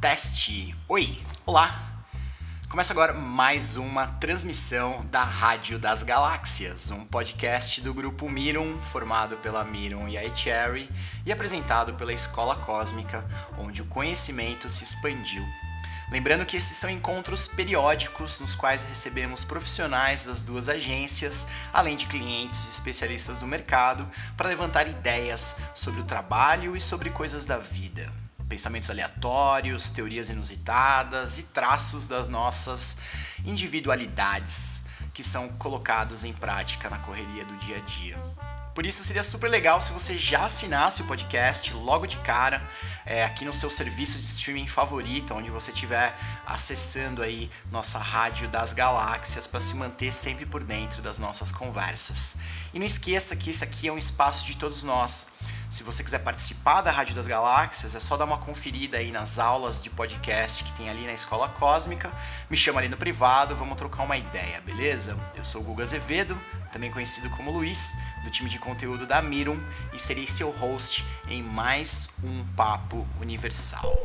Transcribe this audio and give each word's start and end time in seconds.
Teste. 0.00 0.76
Oi, 0.88 1.18
olá. 1.46 1.74
Começa 2.68 2.92
agora 2.92 3.14
mais 3.14 3.78
uma 3.78 4.06
transmissão 4.06 5.02
da 5.10 5.24
Rádio 5.24 5.78
das 5.78 6.02
Galáxias, 6.02 6.90
um 6.90 7.02
podcast 7.06 7.80
do 7.80 7.94
grupo 7.94 8.28
Mirum, 8.28 8.78
formado 8.82 9.38
pela 9.38 9.64
Mirum 9.64 10.06
e 10.06 10.18
a 10.18 10.34
Cherry 10.34 10.90
e 11.24 11.32
apresentado 11.32 11.94
pela 11.94 12.12
Escola 12.12 12.56
Cósmica, 12.56 13.24
onde 13.58 13.80
o 13.80 13.86
conhecimento 13.86 14.68
se 14.68 14.84
expandiu. 14.84 15.42
Lembrando 16.10 16.44
que 16.44 16.58
esses 16.58 16.76
são 16.76 16.90
encontros 16.90 17.48
periódicos 17.48 18.38
nos 18.38 18.54
quais 18.54 18.84
recebemos 18.84 19.46
profissionais 19.46 20.24
das 20.24 20.44
duas 20.44 20.68
agências, 20.68 21.46
além 21.72 21.96
de 21.96 22.06
clientes 22.06 22.66
e 22.66 22.70
especialistas 22.70 23.40
do 23.40 23.46
mercado, 23.46 24.06
para 24.36 24.50
levantar 24.50 24.86
ideias 24.86 25.56
sobre 25.74 26.02
o 26.02 26.04
trabalho 26.04 26.76
e 26.76 26.80
sobre 26.80 27.08
coisas 27.08 27.46
da 27.46 27.56
vida 27.56 28.25
pensamentos 28.48 28.90
aleatórios, 28.90 29.90
teorias 29.90 30.28
inusitadas 30.28 31.38
e 31.38 31.44
traços 31.44 32.08
das 32.08 32.28
nossas 32.28 32.98
individualidades 33.44 34.86
que 35.12 35.22
são 35.22 35.48
colocados 35.50 36.24
em 36.24 36.32
prática 36.32 36.90
na 36.90 36.98
correria 36.98 37.44
do 37.44 37.56
dia 37.56 37.76
a 37.76 37.80
dia. 37.80 38.55
Por 38.76 38.84
isso 38.84 39.02
seria 39.02 39.22
super 39.22 39.48
legal 39.48 39.80
se 39.80 39.90
você 39.90 40.18
já 40.18 40.44
assinasse 40.44 41.00
o 41.00 41.06
podcast 41.06 41.72
logo 41.72 42.06
de 42.06 42.18
cara, 42.18 42.62
é, 43.06 43.24
aqui 43.24 43.42
no 43.42 43.54
seu 43.54 43.70
serviço 43.70 44.18
de 44.18 44.26
streaming 44.26 44.66
favorito, 44.66 45.32
onde 45.32 45.48
você 45.48 45.70
estiver 45.70 46.14
acessando 46.44 47.22
aí 47.22 47.50
nossa 47.72 47.98
rádio 47.98 48.46
das 48.48 48.74
galáxias 48.74 49.46
para 49.46 49.60
se 49.60 49.74
manter 49.76 50.12
sempre 50.12 50.44
por 50.44 50.62
dentro 50.62 51.00
das 51.00 51.18
nossas 51.18 51.50
conversas. 51.50 52.36
E 52.74 52.78
não 52.78 52.84
esqueça 52.84 53.34
que 53.34 53.48
isso 53.48 53.64
aqui 53.64 53.88
é 53.88 53.92
um 53.92 53.96
espaço 53.96 54.44
de 54.44 54.58
todos 54.58 54.84
nós. 54.84 55.28
Se 55.70 55.82
você 55.82 56.04
quiser 56.04 56.20
participar 56.20 56.80
da 56.80 56.90
Rádio 56.90 57.14
das 57.14 57.26
Galáxias, 57.26 57.94
é 57.94 58.00
só 58.00 58.16
dar 58.16 58.24
uma 58.24 58.38
conferida 58.38 58.98
aí 58.98 59.10
nas 59.10 59.38
aulas 59.38 59.82
de 59.82 59.90
podcast 59.90 60.62
que 60.62 60.72
tem 60.72 60.88
ali 60.88 61.06
na 61.06 61.12
Escola 61.12 61.48
Cósmica. 61.48 62.12
Me 62.48 62.56
chama 62.56 62.80
ali 62.80 62.88
no 62.88 62.96
privado, 62.96 63.56
vamos 63.56 63.76
trocar 63.76 64.04
uma 64.04 64.16
ideia, 64.16 64.60
beleza? 64.60 65.18
Eu 65.34 65.44
sou 65.44 65.62
o 65.62 65.64
Guga 65.64 65.82
Azevedo, 65.82 66.40
também 66.76 66.90
conhecido 66.90 67.30
como 67.30 67.50
Luiz, 67.50 67.94
do 68.22 68.30
time 68.30 68.50
de 68.50 68.58
conteúdo 68.58 69.06
da 69.06 69.22
Mirum, 69.22 69.58
e 69.94 69.98
serei 69.98 70.26
seu 70.26 70.50
host 70.50 71.06
em 71.26 71.42
mais 71.42 72.10
um 72.22 72.44
Papo 72.54 73.08
Universal. 73.18 73.98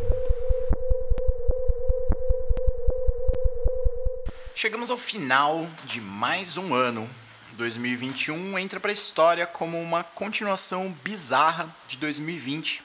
Chegamos 4.55 4.89
ao 4.89 4.97
final 4.97 5.69
de 5.83 5.99
mais 5.99 6.55
um 6.55 6.73
ano 6.73 7.09
2021 7.58 8.58
entra 8.58 8.80
para 8.80 8.92
a 8.92 8.94
história 8.94 9.45
como 9.45 9.77
uma 9.77 10.05
continuação 10.05 10.95
bizarra 11.03 11.69
de 11.89 11.97
2020. 11.97 12.81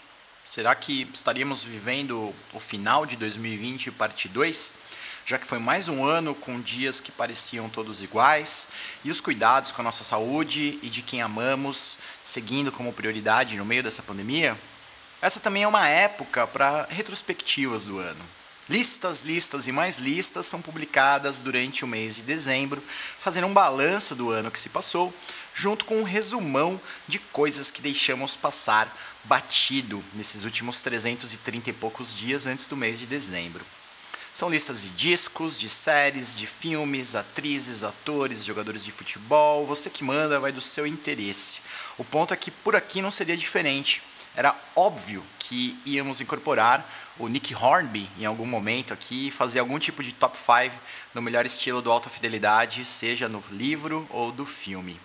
Será 0.49 0.75
que 0.75 1.09
estaríamos 1.15 1.63
vivendo 1.63 2.35
o 2.53 2.59
final 2.59 3.07
de 3.07 3.17
2020, 3.17 3.93
parte 3.93 4.29
2? 4.29 4.75
Já 5.29 5.39
que 5.39 5.47
foi 5.47 5.59
mais 5.59 5.89
um 5.89 6.05
ano 6.05 6.37
com 6.37 6.61
dias 6.61 7.01
que 7.01 7.11
pareciam 7.11 7.69
todos 7.69 8.01
iguais 8.01 8.69
e 9.05 9.11
os 9.11 9.21
cuidados 9.21 9.73
com 9.73 9.81
a 9.81 9.85
nossa 9.85 10.05
saúde 10.05 10.79
e 10.81 10.89
de 10.89 11.03
quem 11.03 11.21
amamos 11.21 11.99
seguindo 12.23 12.71
como 12.71 12.93
prioridade 12.93 13.57
no 13.57 13.65
meio 13.65 13.83
dessa 13.83 14.05
pandemia? 14.05 14.57
Essa 15.21 15.41
também 15.41 15.65
é 15.65 15.69
uma 15.69 15.89
época 15.89 16.47
para 16.47 16.87
retrospectivas 16.89 17.85
do 17.87 17.99
ano. 17.99 18.25
Listas, 18.69 19.23
listas 19.23 19.67
e 19.67 19.73
mais 19.73 19.99
listas 19.99 20.47
são 20.47 20.63
publicadas 20.63 21.41
durante 21.41 21.85
o 21.85 21.89
mês 21.89 22.15
de 22.15 22.23
dezembro, 22.23 22.81
fazendo 23.19 23.49
um 23.49 23.53
balanço 23.53 24.15
do 24.15 24.31
ano 24.31 24.49
que 24.49 24.61
se 24.61 24.69
passou, 24.69 25.13
junto 25.53 25.87
com 25.87 25.99
um 25.99 26.05
resumão 26.05 26.81
de 27.09 27.19
coisas 27.19 27.73
que 27.73 27.83
deixamos 27.83 28.37
passar 28.37 28.97
batido 29.25 30.05
nesses 30.15 30.45
últimos 30.45 30.83
330 30.83 31.71
e 31.71 31.73
poucos 31.73 32.15
dias 32.15 32.47
antes 32.47 32.69
do 32.69 32.77
mês 32.77 33.01
de 33.01 33.07
dezembro. 33.07 33.65
São 34.37 34.51
listas 34.51 34.83
de 34.83 34.91
discos, 34.91 35.59
de 35.59 35.67
séries, 35.67 36.37
de 36.37 36.47
filmes, 36.47 37.15
atrizes, 37.15 37.83
atores, 37.83 38.45
jogadores 38.45 38.85
de 38.85 38.91
futebol. 38.91 39.65
Você 39.65 39.89
que 39.89 40.05
manda 40.05 40.39
vai 40.39 40.53
do 40.53 40.61
seu 40.61 40.87
interesse. 40.87 41.63
O 41.97 42.05
ponto 42.05 42.35
é 42.35 42.37
que 42.37 42.51
por 42.51 42.77
aqui 42.77 43.01
não 43.01 43.11
seria 43.11 43.35
diferente. 43.35 44.03
Era 44.35 44.55
óbvio 44.77 45.25
que 45.39 45.81
íamos 45.87 46.21
incorporar 46.21 46.87
o 47.19 47.29
Nick 47.29 47.55
Hornby 47.55 48.07
em 48.19 48.27
algum 48.27 48.45
momento 48.45 48.93
aqui 48.93 49.29
e 49.29 49.31
fazer 49.31 49.61
algum 49.61 49.79
tipo 49.79 50.03
de 50.03 50.13
top 50.13 50.37
5 50.37 50.79
no 51.15 51.23
melhor 51.23 51.47
estilo 51.47 51.81
do 51.81 51.91
Alta 51.91 52.11
Fidelidade, 52.11 52.85
seja 52.85 53.31
no 53.31 53.43
livro 53.51 54.07
ou 54.11 54.31
do 54.31 54.45
filme. 54.45 55.01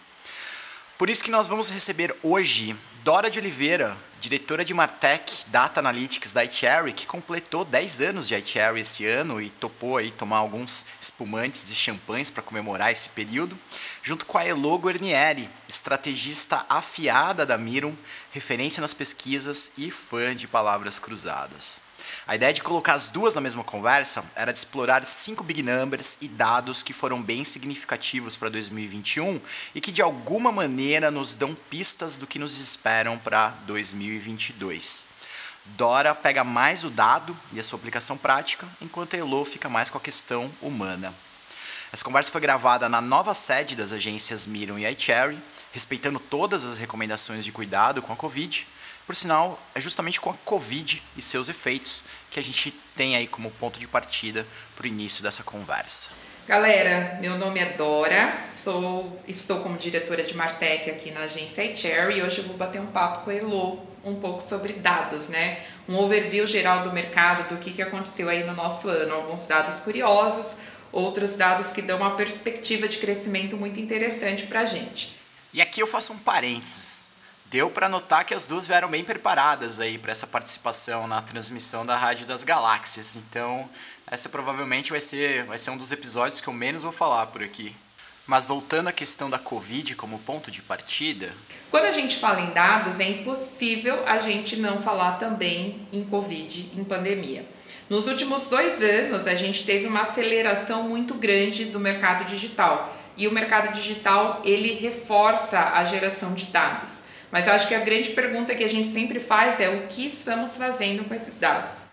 Por 1.01 1.09
isso 1.09 1.23
que 1.23 1.31
nós 1.31 1.47
vamos 1.47 1.71
receber 1.71 2.15
hoje 2.21 2.75
Dora 3.03 3.27
de 3.27 3.39
Oliveira, 3.39 3.97
diretora 4.19 4.63
de 4.63 4.71
Martech 4.71 5.45
Data 5.47 5.79
Analytics 5.79 6.31
da 6.31 6.43
iCherry, 6.43 6.93
que 6.93 7.07
completou 7.07 7.65
10 7.65 8.01
anos 8.01 8.27
de 8.27 8.35
iCherry 8.35 8.81
esse 8.81 9.07
ano 9.07 9.41
e 9.41 9.49
topou 9.49 9.97
aí 9.97 10.11
tomar 10.11 10.37
alguns 10.37 10.85
espumantes 11.01 11.71
e 11.71 11.73
champanhes 11.73 12.29
para 12.29 12.43
comemorar 12.43 12.91
esse 12.91 13.09
período, 13.09 13.57
junto 14.03 14.27
com 14.27 14.37
a 14.37 14.45
Elo 14.45 14.77
Guarnieri, 14.77 15.49
estrategista 15.67 16.67
afiada 16.69 17.47
da 17.47 17.57
Mirum, 17.57 17.95
referência 18.31 18.79
nas 18.79 18.93
pesquisas 18.93 19.71
e 19.79 19.89
fã 19.89 20.35
de 20.35 20.47
palavras 20.47 20.99
cruzadas. 20.99 21.81
A 22.27 22.35
ideia 22.35 22.53
de 22.53 22.61
colocar 22.61 22.93
as 22.93 23.09
duas 23.09 23.35
na 23.35 23.41
mesma 23.41 23.63
conversa 23.63 24.23
era 24.35 24.51
de 24.51 24.59
explorar 24.59 25.03
cinco 25.05 25.43
big 25.43 25.63
numbers 25.63 26.17
e 26.21 26.27
dados 26.27 26.83
que 26.83 26.93
foram 26.93 27.21
bem 27.21 27.43
significativos 27.43 28.37
para 28.37 28.49
2021 28.49 29.41
e 29.75 29.81
que 29.81 29.91
de 29.91 30.01
alguma 30.01 30.51
maneira 30.51 31.11
nos 31.11 31.35
dão 31.35 31.55
pistas 31.69 32.17
do 32.17 32.27
que 32.27 32.39
nos 32.39 32.57
esperam 32.59 33.17
para 33.17 33.49
2022. 33.65 35.05
Dora 35.65 36.15
pega 36.15 36.43
mais 36.43 36.83
o 36.83 36.89
dado 36.89 37.37
e 37.53 37.59
a 37.59 37.63
sua 37.63 37.77
aplicação 37.77 38.17
prática, 38.17 38.67
enquanto 38.81 39.15
a 39.15 39.19
Elo 39.19 39.45
fica 39.45 39.69
mais 39.69 39.89
com 39.89 39.97
a 39.97 40.01
questão 40.01 40.51
humana. 40.61 41.13
Essa 41.93 42.03
conversa 42.03 42.31
foi 42.31 42.41
gravada 42.41 42.87
na 42.87 43.01
nova 43.01 43.33
sede 43.33 43.75
das 43.75 43.91
agências 43.91 44.45
Mirum 44.47 44.79
e 44.79 44.87
iCherry, 44.87 45.37
respeitando 45.71 46.19
todas 46.19 46.63
as 46.63 46.77
recomendações 46.77 47.43
de 47.43 47.51
cuidado 47.51 48.01
com 48.01 48.11
a 48.11 48.15
Covid, 48.15 48.67
por 49.05 49.15
sinal, 49.15 49.59
é 49.75 49.81
justamente 49.81 50.19
com 50.21 50.29
a 50.29 50.33
Covid 50.45 51.01
e 51.17 51.21
seus 51.21 51.49
efeitos 51.49 52.03
que 52.29 52.39
a 52.39 52.43
gente 52.43 52.71
tem 52.95 53.15
aí 53.15 53.27
como 53.27 53.51
ponto 53.51 53.79
de 53.79 53.87
partida 53.87 54.45
para 54.75 54.85
o 54.85 54.87
início 54.87 55.23
dessa 55.23 55.43
conversa. 55.43 56.09
Galera, 56.47 57.17
meu 57.21 57.37
nome 57.37 57.59
é 57.59 57.65
Dora, 57.73 58.45
sou, 58.53 59.21
estou 59.27 59.61
como 59.61 59.77
diretora 59.77 60.23
de 60.23 60.35
Martech 60.35 60.89
aqui 60.89 61.11
na 61.11 61.21
agência 61.21 61.63
iCherry 61.63 62.17
e 62.17 62.23
hoje 62.23 62.39
eu 62.39 62.47
vou 62.47 62.57
bater 62.57 62.81
um 62.81 62.87
papo 62.87 63.25
com 63.25 63.29
a 63.29 63.35
Elo 63.35 63.79
um 64.03 64.15
pouco 64.15 64.41
sobre 64.41 64.73
dados, 64.73 65.29
né? 65.29 65.59
Um 65.87 65.95
overview 65.97 66.47
geral 66.47 66.83
do 66.83 66.91
mercado, 66.91 67.47
do 67.49 67.57
que, 67.59 67.71
que 67.71 67.81
aconteceu 67.81 68.27
aí 68.27 68.43
no 68.43 68.53
nosso 68.53 68.89
ano, 68.89 69.13
alguns 69.13 69.45
dados 69.45 69.79
curiosos, 69.81 70.57
outros 70.91 71.35
dados 71.35 71.67
que 71.67 71.81
dão 71.81 71.97
uma 71.97 72.15
perspectiva 72.15 72.87
de 72.87 72.97
crescimento 72.97 73.55
muito 73.55 73.79
interessante 73.79 74.47
para 74.47 74.61
a 74.61 74.65
gente. 74.65 75.15
E 75.53 75.61
aqui 75.61 75.81
eu 75.81 75.87
faço 75.87 76.13
um 76.13 76.17
parênteses 76.17 77.00
deu 77.51 77.69
para 77.69 77.89
notar 77.89 78.23
que 78.23 78.33
as 78.33 78.47
duas 78.47 78.65
vieram 78.65 78.87
bem 78.87 79.03
preparadas 79.03 79.81
aí 79.81 79.97
para 79.97 80.13
essa 80.13 80.25
participação 80.25 81.05
na 81.05 81.21
transmissão 81.21 81.85
da 81.85 81.97
Rádio 81.97 82.25
das 82.25 82.45
Galáxias. 82.45 83.17
Então, 83.17 83.69
essa 84.09 84.29
provavelmente 84.29 84.89
vai 84.89 85.01
ser, 85.01 85.43
vai 85.43 85.57
ser 85.57 85.69
um 85.69 85.77
dos 85.77 85.91
episódios 85.91 86.39
que 86.39 86.47
eu 86.47 86.53
menos 86.53 86.83
vou 86.83 86.93
falar 86.93 87.27
por 87.27 87.43
aqui. 87.43 87.75
Mas 88.25 88.45
voltando 88.45 88.87
à 88.87 88.93
questão 88.93 89.29
da 89.29 89.37
Covid 89.37 89.97
como 89.97 90.17
ponto 90.19 90.49
de 90.49 90.61
partida. 90.61 91.33
Quando 91.69 91.85
a 91.85 91.91
gente 91.91 92.17
fala 92.17 92.39
em 92.39 92.53
dados, 92.53 93.01
é 93.01 93.09
impossível 93.09 94.01
a 94.07 94.17
gente 94.19 94.55
não 94.55 94.79
falar 94.79 95.17
também 95.17 95.85
em 95.91 96.05
Covid, 96.05 96.71
em 96.73 96.85
pandemia. 96.85 97.45
Nos 97.89 98.07
últimos 98.07 98.47
dois 98.47 98.81
anos, 98.81 99.27
a 99.27 99.35
gente 99.35 99.65
teve 99.65 99.87
uma 99.87 100.03
aceleração 100.03 100.83
muito 100.83 101.15
grande 101.15 101.65
do 101.65 101.81
mercado 101.81 102.23
digital. 102.23 102.95
E 103.17 103.27
o 103.27 103.33
mercado 103.33 103.73
digital 103.73 104.41
ele 104.45 104.75
reforça 104.75 105.59
a 105.59 105.83
geração 105.83 106.33
de 106.33 106.45
dados. 106.45 107.01
Mas 107.31 107.47
eu 107.47 107.53
acho 107.53 107.67
que 107.67 107.75
a 107.75 107.79
grande 107.79 108.09
pergunta 108.09 108.53
que 108.53 108.63
a 108.63 108.69
gente 108.69 108.91
sempre 108.91 109.19
faz 109.19 109.59
é 109.59 109.69
o 109.69 109.87
que 109.87 110.05
estamos 110.05 110.57
fazendo 110.57 111.05
com 111.05 111.13
esses 111.13 111.39
dados. 111.39 111.83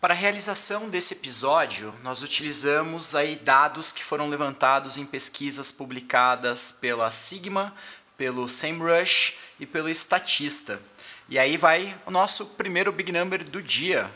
Para 0.00 0.14
a 0.14 0.16
realização 0.16 0.88
desse 0.88 1.14
episódio, 1.14 1.92
nós 2.02 2.22
utilizamos 2.22 3.14
aí 3.14 3.36
dados 3.36 3.92
que 3.92 4.04
foram 4.04 4.28
levantados 4.28 4.96
em 4.96 5.04
pesquisas 5.04 5.70
publicadas 5.72 6.72
pela 6.72 7.10
Sigma, 7.10 7.74
pelo 8.16 8.48
SEMrush 8.48 9.34
e 9.60 9.66
pelo 9.66 9.88
Statista. 9.88 10.80
E 11.28 11.38
aí 11.38 11.56
vai 11.56 11.94
o 12.06 12.10
nosso 12.10 12.46
primeiro 12.46 12.92
big 12.92 13.10
number 13.10 13.42
do 13.42 13.60
dia. 13.60 14.10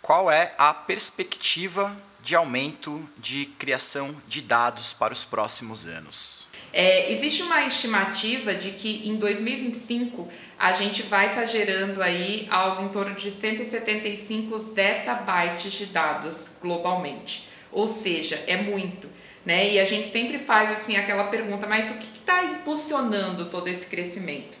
Qual 0.00 0.30
é 0.30 0.54
a 0.56 0.72
perspectiva 0.72 1.96
de 2.26 2.34
aumento 2.34 3.08
de 3.18 3.46
criação 3.56 4.12
de 4.26 4.42
dados 4.42 4.92
para 4.92 5.12
os 5.12 5.24
próximos 5.24 5.86
anos? 5.86 6.48
É, 6.72 7.12
existe 7.12 7.40
uma 7.40 7.64
estimativa 7.64 8.52
de 8.52 8.72
que 8.72 9.08
em 9.08 9.14
2025 9.14 10.28
a 10.58 10.72
gente 10.72 11.04
vai 11.04 11.28
estar 11.28 11.42
tá 11.42 11.46
gerando 11.46 12.02
aí 12.02 12.48
algo 12.50 12.82
em 12.82 12.88
torno 12.88 13.14
de 13.14 13.30
175 13.30 14.58
zettabytes 14.58 15.72
de 15.72 15.86
dados 15.86 16.48
globalmente. 16.60 17.48
Ou 17.70 17.86
seja, 17.86 18.42
é 18.48 18.56
muito. 18.56 19.08
Né? 19.44 19.74
E 19.74 19.78
a 19.78 19.84
gente 19.84 20.10
sempre 20.10 20.40
faz 20.40 20.72
assim 20.72 20.96
aquela 20.96 21.28
pergunta, 21.28 21.68
mas 21.68 21.92
o 21.92 21.94
que 21.94 22.06
está 22.06 22.42
impulsionando 22.42 23.44
todo 23.44 23.68
esse 23.68 23.86
crescimento? 23.86 24.58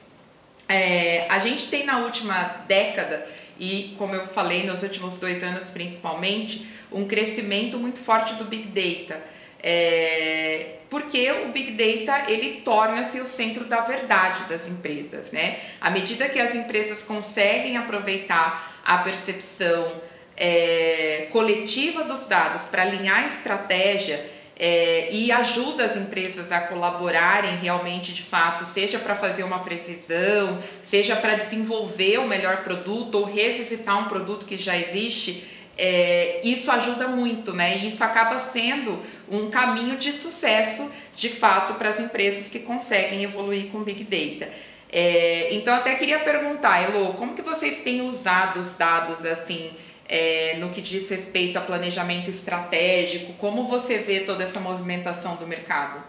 É, 0.68 1.15
a 1.36 1.38
gente 1.38 1.66
tem 1.66 1.84
na 1.84 1.98
última 1.98 2.64
década 2.66 3.26
e, 3.60 3.94
como 3.98 4.14
eu 4.14 4.26
falei, 4.26 4.66
nos 4.66 4.82
últimos 4.82 5.18
dois 5.18 5.42
anos 5.42 5.68
principalmente, 5.68 6.66
um 6.90 7.06
crescimento 7.06 7.78
muito 7.78 7.98
forte 7.98 8.34
do 8.34 8.46
Big 8.46 8.68
Data. 8.68 9.22
É, 9.62 10.76
porque 10.88 11.30
o 11.30 11.48
Big 11.48 11.72
Data 11.72 12.30
ele 12.30 12.62
torna-se 12.62 13.20
o 13.20 13.26
centro 13.26 13.64
da 13.64 13.80
verdade 13.82 14.44
das 14.48 14.66
empresas, 14.66 15.30
né? 15.30 15.58
À 15.78 15.90
medida 15.90 16.28
que 16.28 16.40
as 16.40 16.54
empresas 16.54 17.02
conseguem 17.02 17.76
aproveitar 17.76 18.80
a 18.84 18.98
percepção 18.98 19.92
é, 20.36 21.28
coletiva 21.32 22.04
dos 22.04 22.26
dados 22.26 22.62
para 22.62 22.82
alinhar 22.82 23.24
a 23.24 23.26
estratégia 23.26 24.35
é, 24.58 25.12
e 25.12 25.30
ajuda 25.30 25.84
as 25.84 25.96
empresas 25.96 26.50
a 26.50 26.60
colaborarem 26.60 27.56
realmente 27.56 28.12
de 28.12 28.22
fato, 28.22 28.64
seja 28.64 28.98
para 28.98 29.14
fazer 29.14 29.42
uma 29.42 29.58
previsão, 29.58 30.58
seja 30.82 31.14
para 31.14 31.34
desenvolver 31.34 32.18
o 32.18 32.28
melhor 32.28 32.62
produto 32.62 33.16
ou 33.16 33.24
revisitar 33.24 33.98
um 33.98 34.04
produto 34.04 34.46
que 34.46 34.56
já 34.56 34.76
existe 34.76 35.56
é, 35.78 36.40
isso 36.42 36.70
ajuda 36.70 37.06
muito, 37.08 37.52
né? 37.52 37.76
E 37.76 37.88
isso 37.88 38.02
acaba 38.02 38.38
sendo 38.38 38.98
um 39.30 39.50
caminho 39.50 39.96
de 39.98 40.12
sucesso, 40.12 40.90
de 41.14 41.28
fato, 41.28 41.74
para 41.74 41.90
as 41.90 42.00
empresas 42.00 42.48
que 42.48 42.60
conseguem 42.60 43.22
evoluir 43.22 43.66
com 43.66 43.82
Big 43.82 44.04
Data. 44.04 44.50
É, 44.90 45.48
então, 45.52 45.74
até 45.74 45.94
queria 45.94 46.20
perguntar, 46.20 46.82
Elo, 46.82 47.12
como 47.14 47.34
que 47.34 47.42
vocês 47.42 47.80
têm 47.80 48.08
usado 48.08 48.58
os 48.58 48.74
dados 48.74 49.24
assim 49.26 49.70
é, 50.08 50.56
no 50.58 50.70
que 50.70 50.80
diz 50.80 51.08
respeito 51.08 51.58
a 51.58 51.60
planejamento 51.60 52.30
estratégico? 52.30 53.32
Como 53.34 53.64
você 53.64 53.98
vê 53.98 54.20
toda 54.20 54.44
essa 54.44 54.60
movimentação 54.60 55.36
do 55.36 55.46
mercado? 55.46 56.02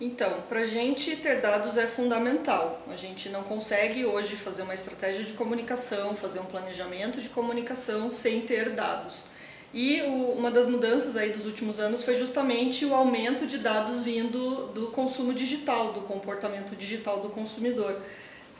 Então, 0.00 0.42
para 0.48 0.60
a 0.60 0.64
gente 0.64 1.16
ter 1.16 1.40
dados 1.40 1.76
é 1.76 1.86
fundamental. 1.86 2.82
A 2.88 2.94
gente 2.94 3.28
não 3.30 3.42
consegue 3.42 4.06
hoje 4.06 4.36
fazer 4.36 4.62
uma 4.62 4.74
estratégia 4.74 5.24
de 5.24 5.32
comunicação, 5.32 6.14
fazer 6.14 6.38
um 6.38 6.44
planejamento 6.44 7.20
de 7.20 7.28
comunicação 7.28 8.08
sem 8.10 8.42
ter 8.42 8.70
dados. 8.70 9.30
E 9.74 10.00
uma 10.02 10.50
das 10.50 10.66
mudanças 10.66 11.16
aí 11.16 11.30
dos 11.30 11.44
últimos 11.44 11.78
anos 11.80 12.02
foi 12.02 12.16
justamente 12.16 12.86
o 12.86 12.94
aumento 12.94 13.46
de 13.46 13.58
dados 13.58 14.02
vindo 14.02 14.68
do 14.68 14.86
consumo 14.86 15.34
digital, 15.34 15.92
do 15.92 16.02
comportamento 16.02 16.76
digital 16.76 17.20
do 17.20 17.28
consumidor. 17.28 18.00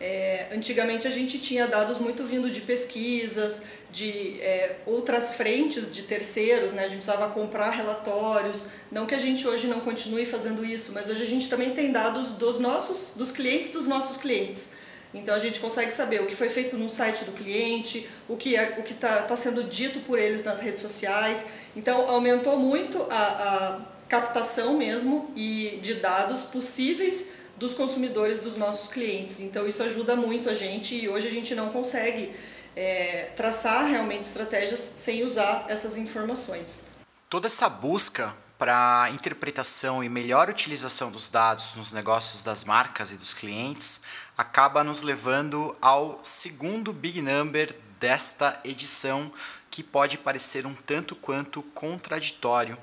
É, 0.00 0.48
antigamente 0.52 1.08
a 1.08 1.10
gente 1.10 1.38
tinha 1.38 1.66
dados 1.66 1.98
muito 1.98 2.24
vindo 2.24 2.50
de 2.50 2.60
pesquisas, 2.60 3.62
de 3.90 4.40
é, 4.40 4.76
outras 4.84 5.34
frentes 5.34 5.92
de 5.92 6.02
terceiros, 6.02 6.72
né? 6.72 6.84
a 6.84 6.88
gente 6.88 6.98
precisava 6.98 7.30
comprar 7.30 7.70
relatórios, 7.70 8.68
não 8.92 9.06
que 9.06 9.14
a 9.14 9.18
gente 9.18 9.46
hoje 9.48 9.66
não 9.66 9.80
continue 9.80 10.26
fazendo 10.26 10.64
isso, 10.64 10.92
mas 10.92 11.08
hoje 11.08 11.22
a 11.22 11.26
gente 11.26 11.48
também 11.48 11.70
tem 11.70 11.90
dados 11.90 12.30
dos 12.30 12.58
nossos, 12.58 13.12
dos 13.16 13.32
clientes 13.32 13.70
dos 13.70 13.86
nossos 13.86 14.16
clientes. 14.16 14.70
Então 15.14 15.34
a 15.34 15.38
gente 15.38 15.58
consegue 15.58 15.92
saber 15.92 16.20
o 16.20 16.26
que 16.26 16.36
foi 16.36 16.50
feito 16.50 16.76
no 16.76 16.90
site 16.90 17.24
do 17.24 17.32
cliente, 17.32 18.06
o 18.28 18.36
que 18.36 18.56
é, 18.56 18.76
o 18.78 18.82
que 18.82 18.92
está 18.92 19.22
tá 19.22 19.34
sendo 19.34 19.64
dito 19.64 20.00
por 20.00 20.18
eles 20.18 20.44
nas 20.44 20.60
redes 20.60 20.82
sociais. 20.82 21.46
Então 21.74 22.08
aumentou 22.10 22.58
muito 22.58 23.06
a, 23.10 23.16
a 23.16 23.80
captação 24.06 24.76
mesmo 24.76 25.30
e 25.34 25.78
de 25.82 25.94
dados 25.94 26.42
possíveis 26.42 27.28
dos 27.56 27.74
consumidores 27.74 28.40
dos 28.40 28.56
nossos 28.56 28.92
clientes. 28.92 29.40
Então 29.40 29.66
isso 29.66 29.82
ajuda 29.82 30.14
muito 30.14 30.48
a 30.50 30.54
gente 30.54 30.94
e 30.94 31.08
hoje 31.08 31.26
a 31.26 31.30
gente 31.30 31.54
não 31.54 31.70
consegue 31.70 32.30
é, 32.78 33.32
traçar 33.34 33.86
realmente 33.88 34.22
estratégias 34.22 34.78
sem 34.78 35.24
usar 35.24 35.64
essas 35.68 35.96
informações. 35.96 36.84
Toda 37.28 37.48
essa 37.48 37.68
busca 37.68 38.32
para 38.56 39.10
interpretação 39.12 40.02
e 40.02 40.08
melhor 40.08 40.48
utilização 40.48 41.10
dos 41.10 41.28
dados 41.28 41.74
nos 41.74 41.92
negócios 41.92 42.44
das 42.44 42.62
marcas 42.62 43.10
e 43.10 43.16
dos 43.16 43.34
clientes 43.34 44.02
acaba 44.36 44.84
nos 44.84 45.02
levando 45.02 45.76
ao 45.82 46.20
segundo 46.22 46.92
big 46.92 47.20
number 47.20 47.74
desta 47.98 48.60
edição, 48.62 49.32
que 49.68 49.82
pode 49.82 50.16
parecer 50.16 50.64
um 50.64 50.74
tanto 50.74 51.16
quanto 51.16 51.62
contraditório 51.62 52.78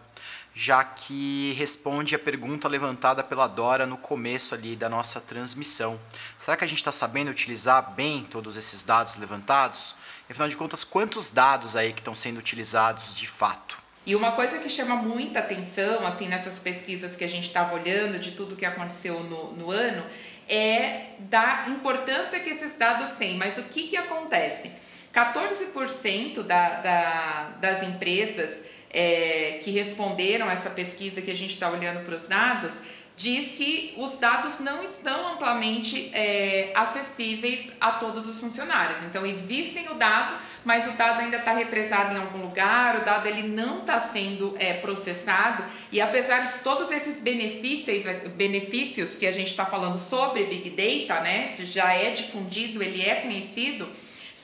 já 0.57 0.81
que 0.85 1.51
responde 1.57 2.15
a 2.15 2.19
pergunta 2.19 2.69
levantada 2.69 3.21
pela 3.21 3.45
Dora 3.45 3.85
no 3.85 3.97
começo 3.97 4.55
ali 4.55 4.77
da 4.77 4.87
nossa 4.87 5.19
transmissão. 5.19 5.99
Será 6.37 6.55
que 6.55 6.63
a 6.63 6.67
gente 6.67 6.77
está 6.77 6.93
sabendo 6.93 7.29
utilizar 7.29 7.91
bem 7.91 8.23
todos 8.23 8.55
esses 8.55 8.85
dados 8.85 9.17
levantados? 9.17 9.97
E, 10.29 10.31
afinal 10.31 10.47
de 10.47 10.55
contas, 10.55 10.85
quantos 10.85 11.29
dados 11.29 11.75
aí 11.75 11.91
que 11.91 11.99
estão 11.99 12.15
sendo 12.15 12.37
utilizados 12.37 13.13
de 13.13 13.27
fato? 13.27 13.83
E 14.05 14.15
uma 14.15 14.31
coisa 14.31 14.57
que 14.59 14.69
chama 14.69 14.95
muita 14.95 15.39
atenção, 15.39 16.07
assim, 16.07 16.29
nessas 16.29 16.57
pesquisas 16.57 17.17
que 17.17 17.25
a 17.25 17.27
gente 17.27 17.47
estava 17.47 17.75
olhando, 17.75 18.17
de 18.17 18.31
tudo 18.31 18.55
que 18.55 18.65
aconteceu 18.65 19.19
no, 19.23 19.51
no 19.53 19.71
ano, 19.71 20.05
é 20.47 21.15
da 21.19 21.65
importância 21.67 22.39
que 22.39 22.51
esses 22.51 22.77
dados 22.77 23.13
têm. 23.15 23.35
Mas 23.35 23.57
o 23.57 23.63
que, 23.63 23.87
que 23.87 23.97
acontece? 23.97 24.71
14% 25.13 26.43
da, 26.43 26.81
da, 26.81 27.49
das 27.59 27.83
empresas 27.83 28.61
é, 28.95 29.59
que 29.61 29.71
responderam 29.71 30.49
essa 30.49 30.69
pesquisa 30.69 31.21
que 31.21 31.29
a 31.29 31.35
gente 31.35 31.53
está 31.53 31.69
olhando 31.69 32.05
para 32.05 32.15
os 32.15 32.27
dados, 32.27 32.79
diz 33.17 33.53
que 33.53 33.93
os 33.97 34.17
dados 34.17 34.59
não 34.59 34.83
estão 34.83 35.33
amplamente 35.33 36.11
é, 36.13 36.71
acessíveis 36.75 37.71
a 37.79 37.93
todos 37.93 38.27
os 38.27 38.39
funcionários. 38.39 39.03
Então 39.03 39.25
existem 39.25 39.89
o 39.89 39.95
dado, 39.95 40.35
mas 40.63 40.87
o 40.87 40.91
dado 40.93 41.21
ainda 41.21 41.37
está 41.37 41.53
represado 41.53 42.13
em 42.13 42.19
algum 42.19 42.39
lugar, 42.39 42.97
o 42.97 43.05
dado 43.05 43.27
ele 43.27 43.47
não 43.47 43.79
está 43.79 43.99
sendo 43.99 44.55
é, 44.59 44.73
processado 44.73 45.63
e 45.91 46.01
apesar 46.01 46.51
de 46.51 46.59
todos 46.59 46.91
esses 46.91 47.19
benefícios, 47.19 48.03
benefícios 48.35 49.15
que 49.15 49.27
a 49.27 49.31
gente 49.31 49.47
está 49.47 49.65
falando 49.65 49.97
sobre 49.97 50.45
Big 50.45 50.69
Data, 50.71 51.21
né, 51.21 51.55
já 51.59 51.93
é 51.93 52.11
difundido, 52.11 52.83
ele 52.83 53.01
é 53.01 53.15
conhecido, 53.15 53.87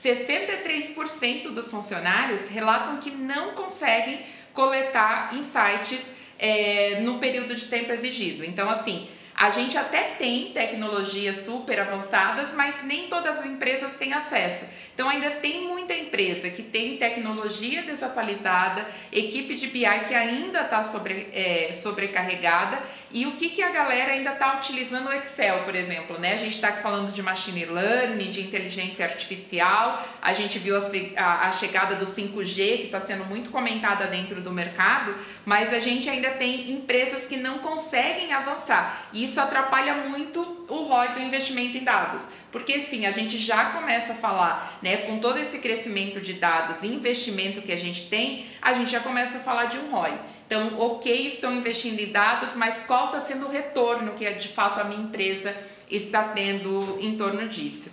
63% 0.02 1.50
dos 1.50 1.70
funcionários 1.70 2.48
relatam 2.48 2.96
que 2.96 3.10
não 3.10 3.52
conseguem 3.52 4.20
coletar 4.52 5.34
insights 5.34 6.00
é, 6.38 7.00
no 7.00 7.18
período 7.18 7.54
de 7.54 7.66
tempo 7.66 7.92
exigido. 7.92 8.44
Então, 8.44 8.68
assim, 8.68 9.08
a 9.34 9.50
gente 9.50 9.76
até 9.76 10.02
tem 10.18 10.52
tecnologias 10.52 11.44
super 11.44 11.80
avançadas, 11.80 12.52
mas 12.52 12.82
nem 12.82 13.08
todas 13.08 13.38
as 13.38 13.46
empresas 13.46 13.96
têm 13.96 14.12
acesso. 14.12 14.66
Então 14.94 15.08
ainda 15.08 15.30
tem 15.30 15.66
muita 15.66 15.94
empresa 15.94 16.50
que 16.50 16.62
tem 16.62 16.96
tecnologia 16.96 17.82
desatualizada, 17.82 18.86
equipe 19.10 19.54
de 19.54 19.66
BI 19.68 19.86
que 20.06 20.14
ainda 20.14 20.62
está 20.62 20.82
sobre, 20.82 21.28
é, 21.32 21.72
sobrecarregada 21.72 22.80
e 23.10 23.26
o 23.26 23.32
que, 23.32 23.48
que 23.48 23.62
a 23.62 23.70
galera 23.70 24.12
ainda 24.12 24.32
está 24.32 24.54
utilizando 24.56 25.08
o 25.08 25.12
Excel, 25.12 25.64
por 25.64 25.74
exemplo. 25.74 26.18
Né? 26.18 26.34
A 26.34 26.36
gente 26.36 26.54
está 26.54 26.72
falando 26.74 27.10
de 27.12 27.22
machine 27.22 27.64
learning, 27.64 28.30
de 28.30 28.42
inteligência 28.42 29.04
artificial, 29.04 30.02
a 30.20 30.32
gente 30.34 30.58
viu 30.58 30.76
a, 30.76 30.90
a, 31.16 31.48
a 31.48 31.52
chegada 31.52 31.96
do 31.96 32.04
5G 32.04 32.78
que 32.78 32.84
está 32.84 33.00
sendo 33.00 33.24
muito 33.24 33.50
comentada 33.50 34.06
dentro 34.06 34.40
do 34.40 34.52
mercado, 34.52 35.14
mas 35.44 35.72
a 35.72 35.80
gente 35.80 36.08
ainda 36.08 36.30
tem 36.32 36.70
empresas 36.70 37.26
que 37.26 37.36
não 37.36 37.58
conseguem 37.58 38.32
avançar. 38.32 39.08
E 39.12 39.21
isso 39.24 39.40
atrapalha 39.40 40.08
muito 40.08 40.40
o 40.68 40.84
ROI 40.84 41.08
do 41.08 41.20
investimento 41.20 41.76
em 41.76 41.84
dados. 41.84 42.24
Porque 42.50 42.80
sim, 42.80 43.06
a 43.06 43.10
gente 43.10 43.38
já 43.38 43.66
começa 43.66 44.12
a 44.12 44.16
falar, 44.16 44.78
né, 44.82 44.98
com 44.98 45.18
todo 45.18 45.38
esse 45.38 45.58
crescimento 45.58 46.20
de 46.20 46.34
dados 46.34 46.82
e 46.82 46.86
investimento 46.86 47.62
que 47.62 47.72
a 47.72 47.76
gente 47.76 48.08
tem, 48.08 48.46
a 48.60 48.72
gente 48.72 48.90
já 48.90 49.00
começa 49.00 49.38
a 49.38 49.40
falar 49.40 49.66
de 49.66 49.78
um 49.78 49.90
ROI. 49.90 50.18
Então, 50.46 50.78
ok, 50.78 51.26
estão 51.26 51.54
investindo 51.54 51.98
em 52.00 52.12
dados, 52.12 52.54
mas 52.56 52.84
qual 52.86 53.06
está 53.06 53.20
sendo 53.20 53.46
o 53.46 53.50
retorno 53.50 54.12
que 54.12 54.30
de 54.32 54.48
fato 54.48 54.80
a 54.80 54.84
minha 54.84 55.02
empresa 55.02 55.56
está 55.90 56.24
tendo 56.24 56.98
em 57.00 57.16
torno 57.16 57.48
disso? 57.48 57.90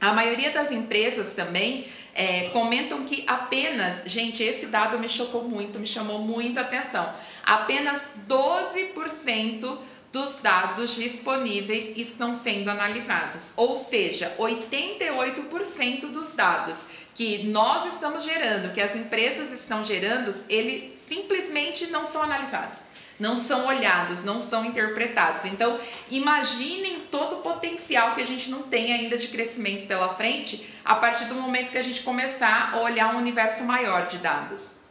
A 0.00 0.12
maioria 0.12 0.50
das 0.50 0.70
empresas 0.70 1.32
também 1.32 1.86
é, 2.14 2.48
comentam 2.50 3.04
que 3.04 3.24
apenas, 3.26 4.02
gente, 4.04 4.42
esse 4.42 4.66
dado 4.66 4.98
me 4.98 5.08
chocou 5.08 5.44
muito, 5.44 5.78
me 5.78 5.86
chamou 5.86 6.18
muita 6.18 6.60
atenção. 6.60 7.12
Apenas 7.44 8.12
12% 8.28 9.78
dos 10.12 10.38
dados 10.38 10.94
disponíveis 10.94 11.96
estão 11.96 12.34
sendo 12.34 12.70
analisados, 12.70 13.50
ou 13.56 13.74
seja, 13.74 14.36
88% 14.38 16.10
dos 16.10 16.34
dados 16.34 16.76
que 17.14 17.44
nós 17.48 17.94
estamos 17.94 18.22
gerando, 18.22 18.72
que 18.72 18.80
as 18.80 18.94
empresas 18.94 19.50
estão 19.50 19.82
gerando, 19.82 20.34
eles 20.50 21.00
simplesmente 21.00 21.86
não 21.86 22.04
são 22.04 22.22
analisados, 22.22 22.78
não 23.18 23.38
são 23.38 23.66
olhados, 23.66 24.22
não 24.22 24.38
são 24.38 24.64
interpretados. 24.66 25.46
Então, 25.46 25.78
imaginem 26.10 27.00
todo 27.10 27.36
o 27.36 27.40
potencial 27.40 28.14
que 28.14 28.20
a 28.20 28.26
gente 28.26 28.50
não 28.50 28.62
tem 28.64 28.92
ainda 28.92 29.16
de 29.16 29.28
crescimento 29.28 29.86
pela 29.86 30.14
frente 30.14 30.62
a 30.84 30.94
partir 30.94 31.24
do 31.24 31.34
momento 31.34 31.70
que 31.70 31.78
a 31.78 31.82
gente 31.82 32.02
começar 32.02 32.70
a 32.74 32.80
olhar 32.80 33.14
um 33.14 33.18
universo 33.18 33.64
maior 33.64 34.06
de 34.06 34.18
dados. 34.18 34.81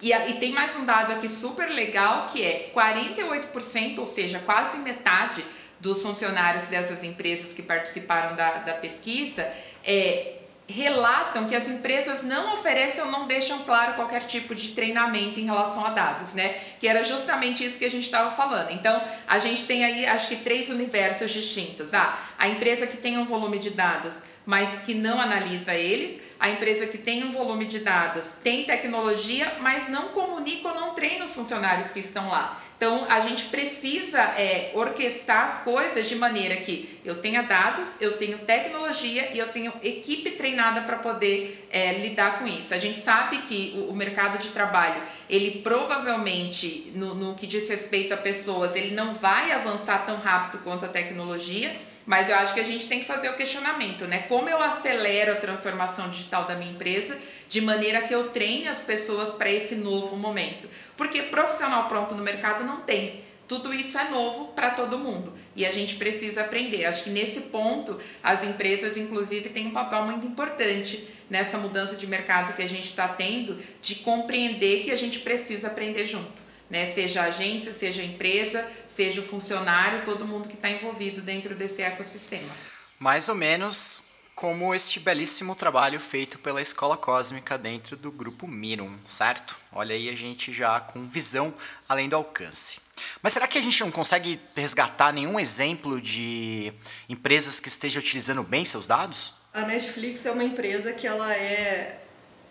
E, 0.00 0.12
e 0.12 0.34
tem 0.34 0.52
mais 0.52 0.76
um 0.76 0.84
dado 0.84 1.12
aqui 1.12 1.28
super 1.28 1.68
legal 1.68 2.26
que 2.26 2.42
é 2.42 2.70
48%, 2.74 3.98
ou 3.98 4.06
seja, 4.06 4.38
quase 4.38 4.78
metade 4.78 5.44
dos 5.80 6.02
funcionários 6.02 6.68
dessas 6.68 7.02
empresas 7.02 7.52
que 7.52 7.62
participaram 7.62 8.36
da, 8.36 8.50
da 8.58 8.74
pesquisa 8.74 9.48
é, 9.84 10.34
relatam 10.68 11.48
que 11.48 11.56
as 11.56 11.66
empresas 11.66 12.22
não 12.22 12.52
oferecem 12.52 13.02
ou 13.02 13.10
não 13.10 13.26
deixam 13.26 13.60
claro 13.64 13.94
qualquer 13.94 14.24
tipo 14.24 14.54
de 14.54 14.68
treinamento 14.68 15.40
em 15.40 15.44
relação 15.44 15.84
a 15.86 15.90
dados, 15.90 16.34
né? 16.34 16.56
Que 16.78 16.86
era 16.86 17.02
justamente 17.02 17.64
isso 17.64 17.78
que 17.78 17.84
a 17.84 17.90
gente 17.90 18.04
estava 18.04 18.30
falando. 18.30 18.70
Então, 18.70 19.02
a 19.26 19.38
gente 19.38 19.64
tem 19.64 19.84
aí, 19.84 20.06
acho 20.06 20.28
que 20.28 20.36
três 20.36 20.68
universos 20.68 21.30
distintos. 21.30 21.94
Ah, 21.94 22.18
a 22.38 22.48
empresa 22.48 22.86
que 22.86 22.96
tem 22.96 23.16
um 23.18 23.24
volume 23.24 23.58
de 23.58 23.70
dados 23.70 24.14
mas 24.48 24.76
que 24.78 24.94
não 24.94 25.20
analisa 25.20 25.74
eles, 25.74 26.22
a 26.38 26.50
empresa 26.50 26.86
que 26.86 26.98
tem 26.98 27.24
um 27.24 27.32
volume 27.32 27.64
de 27.64 27.80
dados 27.80 28.34
tem 28.42 28.64
tecnologia, 28.64 29.56
mas 29.60 29.88
não 29.88 30.08
comunica 30.08 30.68
ou 30.68 30.74
não 30.74 30.94
treina 30.94 31.24
os 31.24 31.34
funcionários 31.34 31.90
que 31.90 32.00
estão 32.00 32.28
lá. 32.28 32.62
Então, 32.78 33.06
a 33.08 33.18
gente 33.18 33.46
precisa 33.46 34.20
é, 34.20 34.70
orquestrar 34.72 35.46
as 35.46 35.64
coisas 35.64 36.08
de 36.08 36.14
maneira 36.14 36.54
que 36.58 37.00
eu 37.04 37.20
tenha 37.20 37.42
dados, 37.42 37.96
eu 38.00 38.16
tenho 38.18 38.38
tecnologia 38.38 39.34
e 39.34 39.38
eu 39.38 39.48
tenho 39.48 39.72
equipe 39.82 40.30
treinada 40.30 40.82
para 40.82 40.96
poder 40.96 41.66
é, 41.72 41.94
lidar 41.94 42.38
com 42.38 42.46
isso. 42.46 42.72
A 42.72 42.78
gente 42.78 43.00
sabe 43.00 43.38
que 43.38 43.74
o, 43.76 43.90
o, 43.90 43.96
mercado 43.96 44.38
de 44.38 44.50
trabalho, 44.50 45.02
ele 45.28 45.60
provavelmente, 45.60 46.92
no, 46.94 47.16
no 47.16 47.34
que 47.34 47.48
diz 47.48 47.68
respeito 47.68 48.14
a 48.14 48.16
pessoas, 48.16 48.76
ele 48.76 48.94
não 48.94 49.12
vai 49.12 49.50
avançar 49.50 50.06
tão 50.06 50.16
rápido 50.16 50.62
quanto 50.62 50.84
a 50.84 50.88
tecnologia, 50.88 51.74
mas 52.08 52.30
eu 52.30 52.36
acho 52.36 52.54
que 52.54 52.60
a 52.60 52.64
gente 52.64 52.88
tem 52.88 53.00
que 53.00 53.04
fazer 53.04 53.28
o 53.28 53.36
questionamento, 53.36 54.06
né? 54.06 54.20
Como 54.20 54.48
eu 54.48 54.58
acelero 54.62 55.32
a 55.32 55.36
transformação 55.36 56.08
digital 56.08 56.46
da 56.46 56.54
minha 56.54 56.72
empresa 56.72 57.18
de 57.50 57.60
maneira 57.60 58.00
que 58.00 58.14
eu 58.14 58.30
treine 58.30 58.66
as 58.66 58.80
pessoas 58.80 59.32
para 59.32 59.50
esse 59.50 59.74
novo 59.74 60.16
momento? 60.16 60.66
Porque 60.96 61.20
profissional 61.24 61.86
pronto 61.86 62.14
no 62.14 62.22
mercado 62.22 62.64
não 62.64 62.80
tem. 62.80 63.20
Tudo 63.46 63.74
isso 63.74 63.98
é 63.98 64.08
novo 64.08 64.46
para 64.54 64.70
todo 64.70 64.98
mundo 64.98 65.34
e 65.54 65.66
a 65.66 65.70
gente 65.70 65.96
precisa 65.96 66.40
aprender. 66.40 66.86
Acho 66.86 67.04
que 67.04 67.10
nesse 67.10 67.42
ponto 67.42 68.00
as 68.22 68.42
empresas, 68.42 68.96
inclusive, 68.96 69.50
têm 69.50 69.66
um 69.66 69.72
papel 69.72 70.04
muito 70.04 70.26
importante 70.26 71.06
nessa 71.28 71.58
mudança 71.58 71.94
de 71.94 72.06
mercado 72.06 72.54
que 72.54 72.62
a 72.62 72.68
gente 72.68 72.88
está 72.88 73.06
tendo, 73.06 73.58
de 73.82 73.96
compreender 73.96 74.80
que 74.82 74.90
a 74.90 74.96
gente 74.96 75.18
precisa 75.18 75.66
aprender 75.66 76.06
junto 76.06 76.47
né? 76.70 76.86
Seja 76.86 77.22
a 77.22 77.26
agência, 77.26 77.72
seja 77.72 78.02
a 78.02 78.04
empresa, 78.04 78.66
seja 78.86 79.20
o 79.20 79.24
funcionário, 79.24 80.04
todo 80.04 80.26
mundo 80.26 80.48
que 80.48 80.54
está 80.54 80.70
envolvido 80.70 81.22
dentro 81.22 81.54
desse 81.54 81.82
ecossistema. 81.82 82.52
Mais 82.98 83.28
ou 83.28 83.34
menos 83.34 84.08
como 84.34 84.72
este 84.72 85.00
belíssimo 85.00 85.56
trabalho 85.56 85.98
feito 85.98 86.38
pela 86.38 86.62
Escola 86.62 86.96
Cósmica 86.96 87.58
dentro 87.58 87.96
do 87.96 88.12
grupo 88.12 88.46
Mirum, 88.46 88.96
certo? 89.04 89.58
Olha 89.72 89.96
aí 89.96 90.08
a 90.08 90.14
gente 90.14 90.52
já 90.52 90.78
com 90.78 91.08
visão 91.08 91.52
além 91.88 92.08
do 92.08 92.14
alcance. 92.14 92.80
Mas 93.20 93.32
será 93.32 93.48
que 93.48 93.58
a 93.58 93.60
gente 93.60 93.80
não 93.80 93.90
consegue 93.90 94.40
resgatar 94.54 95.12
nenhum 95.12 95.40
exemplo 95.40 96.00
de 96.00 96.72
empresas 97.08 97.58
que 97.58 97.66
estejam 97.66 98.00
utilizando 98.00 98.44
bem 98.44 98.64
seus 98.64 98.86
dados? 98.86 99.34
A 99.52 99.62
Netflix 99.62 100.24
é 100.24 100.30
uma 100.30 100.44
empresa 100.44 100.92
que 100.92 101.06
ela 101.06 101.34
é 101.34 102.00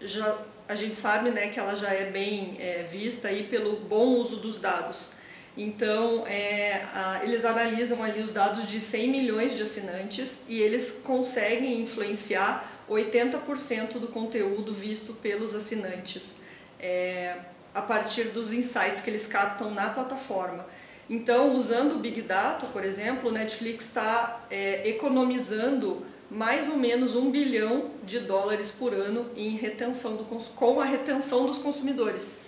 já 0.01 0.37
a 0.67 0.75
gente 0.75 0.97
sabe 0.97 1.29
né, 1.29 1.47
que 1.47 1.59
ela 1.59 1.75
já 1.75 1.93
é 1.93 2.05
bem 2.05 2.55
é, 2.59 2.83
vista 2.83 3.29
aí 3.29 3.43
pelo 3.43 3.77
bom 3.77 4.05
uso 4.15 4.37
dos 4.37 4.59
dados. 4.59 5.13
Então, 5.57 6.25
é, 6.27 6.83
a, 6.93 7.21
eles 7.23 7.43
analisam 7.43 8.03
ali 8.03 8.21
os 8.21 8.31
dados 8.31 8.67
de 8.67 8.79
100 8.79 9.09
milhões 9.09 9.55
de 9.55 9.63
assinantes 9.63 10.41
e 10.47 10.61
eles 10.61 10.99
conseguem 11.03 11.81
influenciar 11.81 12.69
80% 12.89 13.93
do 13.93 14.09
conteúdo 14.09 14.73
visto 14.73 15.13
pelos 15.13 15.55
assinantes 15.55 16.41
é, 16.79 17.35
a 17.73 17.81
partir 17.81 18.25
dos 18.25 18.53
insights 18.53 19.01
que 19.01 19.09
eles 19.09 19.25
captam 19.25 19.71
na 19.71 19.89
plataforma. 19.89 20.65
Então, 21.09 21.55
usando 21.55 21.95
o 21.95 21.99
Big 21.99 22.21
Data, 22.21 22.67
por 22.67 22.83
exemplo, 22.83 23.29
o 23.29 23.33
Netflix 23.33 23.85
está 23.85 24.45
é, 24.51 24.87
economizando 24.89 26.05
mais 26.29 26.69
ou 26.69 26.77
menos 26.77 27.15
um 27.15 27.31
bilhão 27.31 27.91
de 28.03 28.19
dólares 28.19 28.71
por 28.71 28.93
ano 28.93 29.29
em 29.35 29.49
retenção 29.49 30.15
do, 30.15 30.23
com 30.23 30.79
a 30.79 30.85
retenção 30.85 31.45
dos 31.45 31.59
consumidores. 31.59 32.39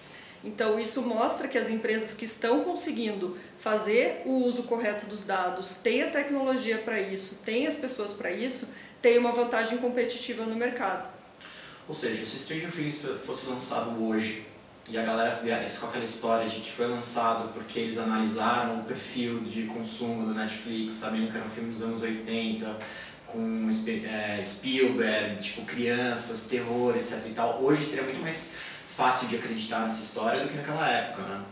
Então, 0.43 0.79
isso 0.79 1.01
mostra 1.01 1.47
que 1.47 1.57
as 1.57 1.69
empresas 1.69 2.13
que 2.13 2.23
estão 2.23 2.61
conseguindo 2.63 3.37
fazer 3.57 4.21
o 4.25 4.45
uso 4.45 4.63
correto 4.63 5.05
dos 5.05 5.23
dados, 5.23 5.75
têm 5.75 6.03
a 6.03 6.11
tecnologia 6.11 6.77
para 6.77 6.99
isso, 6.99 7.39
têm 7.43 7.67
as 7.67 7.75
pessoas 7.75 8.13
para 8.13 8.31
isso, 8.31 8.69
têm 9.01 9.17
uma 9.17 9.31
vantagem 9.31 9.77
competitiva 9.77 10.45
no 10.45 10.55
mercado. 10.55 11.09
Ou 11.87 11.93
seja, 11.93 12.23
se 12.23 12.39
Stranger 12.39 12.71
Things 12.71 13.05
fosse 13.25 13.47
lançado 13.47 14.01
hoje 14.01 14.45
e 14.89 14.97
a 14.97 15.03
galera 15.03 15.35
viesse 15.35 15.79
com 15.79 15.87
aquela 15.87 16.05
história 16.05 16.47
de 16.47 16.61
que 16.61 16.71
foi 16.71 16.87
lançado 16.87 17.51
porque 17.53 17.79
eles 17.79 17.97
analisaram 17.97 18.79
o 18.79 18.83
perfil 18.85 19.41
de 19.41 19.63
consumo 19.63 20.25
do 20.25 20.33
Netflix, 20.33 20.93
sabendo 20.93 21.31
que 21.31 21.37
era 21.37 21.45
um 21.45 21.49
filme 21.49 21.69
dos 21.69 21.81
anos 21.81 22.01
80, 22.01 22.77
com 23.31 23.69
é, 23.87 24.43
Spielberg, 24.43 25.39
tipo 25.39 25.61
crianças, 25.63 26.47
terror, 26.47 26.95
etc 26.95 27.25
e 27.27 27.33
tal, 27.33 27.61
hoje 27.61 27.83
seria 27.83 28.03
muito 28.03 28.21
mais 28.21 28.57
fácil 28.87 29.27
de 29.27 29.37
acreditar 29.37 29.79
nessa 29.79 30.03
história 30.03 30.41
do 30.41 30.49
que 30.49 30.55
naquela 30.55 30.87
época, 30.89 31.21
né? 31.23 31.43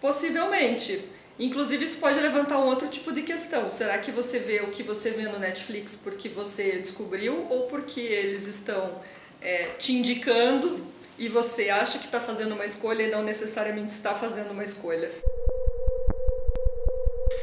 Possivelmente. 0.00 1.04
Inclusive 1.38 1.84
isso 1.84 1.96
pode 1.96 2.20
levantar 2.20 2.58
um 2.58 2.66
outro 2.66 2.86
tipo 2.88 3.12
de 3.12 3.22
questão. 3.22 3.70
Será 3.70 3.96
que 3.98 4.12
você 4.12 4.38
vê 4.38 4.60
o 4.60 4.68
que 4.68 4.82
você 4.82 5.10
vê 5.10 5.22
no 5.22 5.38
Netflix 5.38 5.96
porque 5.96 6.28
você 6.28 6.72
descobriu 6.72 7.46
ou 7.48 7.62
porque 7.62 8.00
eles 8.00 8.46
estão 8.46 9.00
é, 9.40 9.70
te 9.78 9.94
indicando 9.94 10.86
e 11.18 11.28
você 11.28 11.70
acha 11.70 11.98
que 11.98 12.06
está 12.06 12.20
fazendo 12.20 12.54
uma 12.54 12.64
escolha 12.64 13.04
e 13.04 13.10
não 13.10 13.22
necessariamente 13.22 13.92
está 13.92 14.14
fazendo 14.14 14.50
uma 14.50 14.62
escolha? 14.62 15.10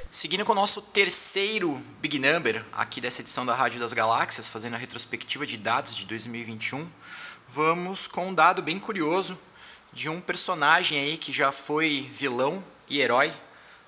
Seguindo 0.09 0.45
com 0.45 0.53
o 0.53 0.55
nosso 0.55 0.81
terceiro 0.81 1.83
Big 1.99 2.17
Number, 2.17 2.63
aqui 2.71 3.01
dessa 3.01 3.21
edição 3.21 3.45
da 3.45 3.53
Rádio 3.53 3.79
das 3.79 3.91
Galáxias, 3.91 4.47
fazendo 4.47 4.75
a 4.75 4.77
retrospectiva 4.77 5.45
de 5.45 5.57
dados 5.57 5.95
de 5.95 6.05
2021, 6.05 6.89
vamos 7.47 8.07
com 8.07 8.29
um 8.29 8.33
dado 8.33 8.61
bem 8.61 8.79
curioso 8.79 9.37
de 9.91 10.09
um 10.09 10.21
personagem 10.21 10.97
aí 10.97 11.17
que 11.17 11.31
já 11.31 11.51
foi 11.51 12.09
vilão 12.13 12.63
e 12.89 13.01
herói 13.01 13.33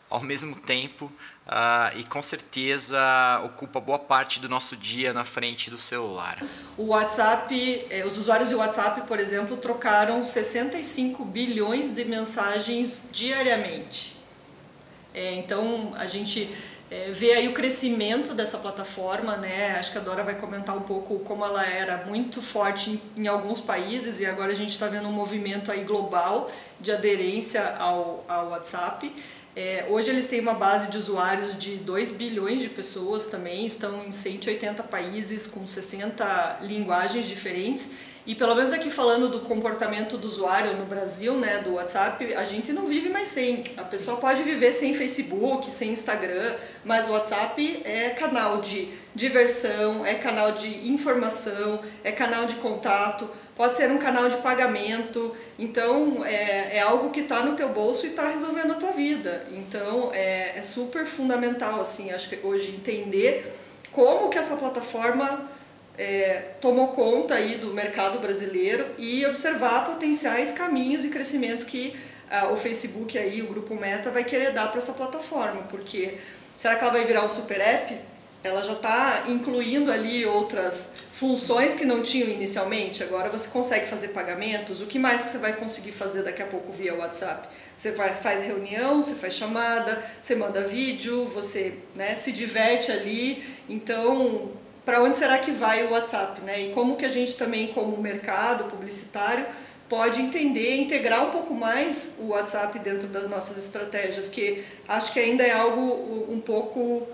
ao 0.10 0.22
mesmo 0.22 0.56
tempo 0.56 1.06
uh, 1.06 1.98
e 1.98 2.04
com 2.04 2.22
certeza 2.22 3.00
ocupa 3.46 3.80
boa 3.80 4.00
parte 4.00 4.40
do 4.40 4.50
nosso 4.50 4.76
dia 4.76 5.14
na 5.14 5.24
frente 5.24 5.70
do 5.70 5.78
celular. 5.78 6.44
O 6.78 6.88
WhatsApp, 6.88 7.86
eh, 7.90 8.04
os 8.06 8.18
usuários 8.18 8.50
de 8.50 8.56
WhatsApp, 8.56 9.08
por 9.08 9.20
exemplo, 9.20 9.56
trocaram 9.56 10.22
65 10.22 11.24
bilhões 11.24 11.92
de 11.92 12.04
mensagens 12.06 13.04
diariamente. 13.12 14.19
É, 15.14 15.34
então 15.36 15.94
a 15.96 16.06
gente 16.06 16.50
é, 16.92 17.12
vê 17.12 17.34
aí 17.34 17.48
o 17.48 17.54
crescimento 17.54 18.34
dessa 18.34 18.58
plataforma, 18.58 19.38
né? 19.38 19.76
Acho 19.78 19.92
que 19.92 19.98
a 19.98 20.02
Dora 20.02 20.24
vai 20.24 20.36
comentar 20.36 20.76
um 20.76 20.82
pouco 20.82 21.20
como 21.20 21.46
ela 21.46 21.66
era 21.66 22.06
muito 22.06 22.42
forte 22.42 23.00
em, 23.16 23.24
em 23.24 23.28
alguns 23.28 23.62
países 23.62 24.20
e 24.20 24.26
agora 24.26 24.52
a 24.52 24.56
gente 24.56 24.72
está 24.72 24.88
vendo 24.88 25.08
um 25.08 25.12
movimento 25.12 25.72
aí 25.72 25.84
global 25.84 26.52
de 26.80 26.92
aderência 26.92 27.76
ao, 27.78 28.24
ao 28.28 28.50
WhatsApp. 28.50 29.14
É, 29.56 29.86
hoje 29.90 30.10
eles 30.10 30.28
têm 30.28 30.40
uma 30.40 30.54
base 30.54 30.90
de 30.90 30.98
usuários 30.98 31.58
de 31.58 31.76
2 31.78 32.12
bilhões 32.12 32.62
de 32.62 32.70
pessoas 32.70 33.28
também, 33.28 33.66
estão 33.66 34.06
em 34.06 34.12
180 34.12 34.84
países 34.84 35.48
com 35.48 35.66
60 35.66 36.60
linguagens 36.62 37.28
diferentes 37.28 37.92
e 38.26 38.36
pelo 38.36 38.54
menos 38.56 38.74
aqui 38.74 38.92
falando 38.92 39.28
do 39.30 39.40
comportamento 39.42 40.18
do 40.18 40.28
usuário 40.28 40.76
no 40.76 40.86
Brasil, 40.86 41.34
né, 41.36 41.60
do 41.60 41.74
WhatsApp, 41.74 42.34
a 42.36 42.44
gente 42.46 42.72
não 42.72 42.86
vive 42.86 43.10
mais 43.10 43.28
sem. 43.28 43.64
A 43.78 43.84
pessoa 43.84 44.18
pode 44.18 44.44
viver 44.44 44.74
sem 44.74 44.94
Facebook, 44.94 45.72
sem 45.72 45.92
Instagram, 45.92 46.56
mas 46.84 47.08
o 47.08 47.12
WhatsApp 47.12 47.82
é 47.86 48.10
canal 48.12 48.62
de 48.62 48.90
diversão, 49.16 50.06
é 50.06 50.16
canal 50.16 50.52
de 50.52 50.88
informação, 50.88 51.82
é 52.04 52.12
canal 52.12 52.46
de 52.46 52.56
contato, 52.56 53.30
pode 53.56 53.76
ser 53.76 53.90
um 53.92 53.98
canal 53.98 54.30
de 54.30 54.38
pagamento. 54.38 55.36
Então 55.58 56.24
é, 56.26 56.78
é 56.78 56.82
algo 56.82 57.10
que 57.10 57.22
está 57.22 57.42
no 57.42 57.56
teu 57.56 57.70
bolso 57.70 58.06
e 58.06 58.10
está 58.10 58.30
resolvendo 58.30 58.72
a 58.72 58.76
tua 58.76 58.92
vida. 58.92 59.46
Então 59.52 60.12
é, 60.14 60.54
é 60.58 60.62
super 60.62 61.06
fundamental, 61.06 61.82
assim, 61.82 62.12
acho 62.12 62.30
que 62.30 62.46
hoje 62.46 62.70
entender 62.70 63.56
como 63.92 64.30
que 64.30 64.38
essa 64.38 64.56
plataforma 64.56 65.50
é, 66.00 66.54
tomou 66.62 66.88
conta 66.88 67.34
aí 67.34 67.56
do 67.56 67.74
mercado 67.74 68.20
brasileiro 68.20 68.88
e 68.98 69.26
observar 69.26 69.86
potenciais 69.86 70.54
caminhos 70.54 71.04
e 71.04 71.10
crescimentos 71.10 71.66
que 71.66 71.94
ah, 72.32 72.48
o 72.48 72.56
Facebook 72.56 73.18
aí, 73.18 73.42
o 73.42 73.48
grupo 73.48 73.76
Meta, 73.76 74.10
vai 74.10 74.24
querer 74.24 74.54
dar 74.54 74.70
para 74.70 74.78
essa 74.78 74.94
plataforma, 74.94 75.64
porque 75.64 76.18
será 76.56 76.78
que 76.78 76.84
ela 76.84 76.94
vai 76.94 77.04
virar 77.04 77.26
um 77.26 77.30
super 77.30 77.60
app? 77.60 78.00
Ela 78.42 78.64
já 78.64 78.72
está 78.72 79.26
incluindo 79.28 79.92
ali 79.92 80.26
outras 80.26 80.94
funções 81.12 81.74
que 81.74 81.84
não 81.84 82.02
tinham 82.02 82.30
inicialmente. 82.30 83.04
Agora 83.04 83.28
você 83.28 83.50
consegue 83.50 83.86
fazer 83.86 84.10
pagamentos. 84.10 84.82
O 84.82 84.88
que 84.88 84.98
mais 84.98 85.22
que 85.22 85.30
você 85.30 85.38
vai 85.38 85.52
conseguir 85.52 85.92
fazer 85.92 86.24
daqui 86.24 86.42
a 86.42 86.46
pouco 86.46 86.72
via 86.72 86.96
WhatsApp? 86.96 87.50
Você 87.76 87.92
vai, 87.92 88.14
faz 88.14 88.42
reunião, 88.42 89.04
você 89.04 89.16
faz 89.16 89.34
chamada, 89.34 90.02
você 90.22 90.36
manda 90.36 90.62
vídeo, 90.62 91.26
você 91.26 91.74
né, 91.94 92.16
se 92.16 92.32
diverte 92.32 92.90
ali. 92.90 93.44
Então 93.68 94.54
para 94.90 95.04
onde 95.04 95.16
será 95.16 95.38
que 95.38 95.52
vai 95.52 95.86
o 95.86 95.92
WhatsApp, 95.92 96.42
né? 96.42 96.60
E 96.64 96.72
como 96.72 96.96
que 96.96 97.06
a 97.06 97.10
gente 97.10 97.36
também, 97.36 97.68
como 97.68 97.96
mercado 98.02 98.64
publicitário, 98.72 99.46
pode 99.88 100.20
entender, 100.20 100.78
integrar 100.78 101.28
um 101.28 101.30
pouco 101.30 101.54
mais 101.54 102.14
o 102.18 102.30
WhatsApp 102.30 102.80
dentro 102.80 103.08
das 103.08 103.30
nossas 103.30 103.64
estratégias, 103.64 104.30
que 104.30 104.66
acho 104.88 105.14
que 105.14 105.20
ainda 105.20 105.44
é 105.44 105.52
algo 105.52 106.28
um 106.34 106.42
pouco 106.42 107.08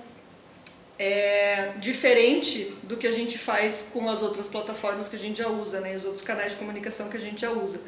é, 0.98 1.74
diferente 1.76 2.74
do 2.84 2.96
que 2.96 3.08
a 3.08 3.12
gente 3.12 3.38
faz 3.38 3.90
com 3.92 4.10
as 4.10 4.22
outras 4.22 4.48
plataformas 4.48 5.10
que 5.10 5.18
a 5.18 5.20
gente 5.20 5.40
já 5.40 5.50
usa, 5.50 5.82
né? 5.82 5.98
Os 5.98 6.06
outros 6.06 6.24
canais 6.24 6.54
de 6.54 6.58
comunicação 6.58 7.10
que 7.10 7.18
a 7.18 7.20
gente 7.20 7.42
já 7.42 7.52
usa. 7.52 7.82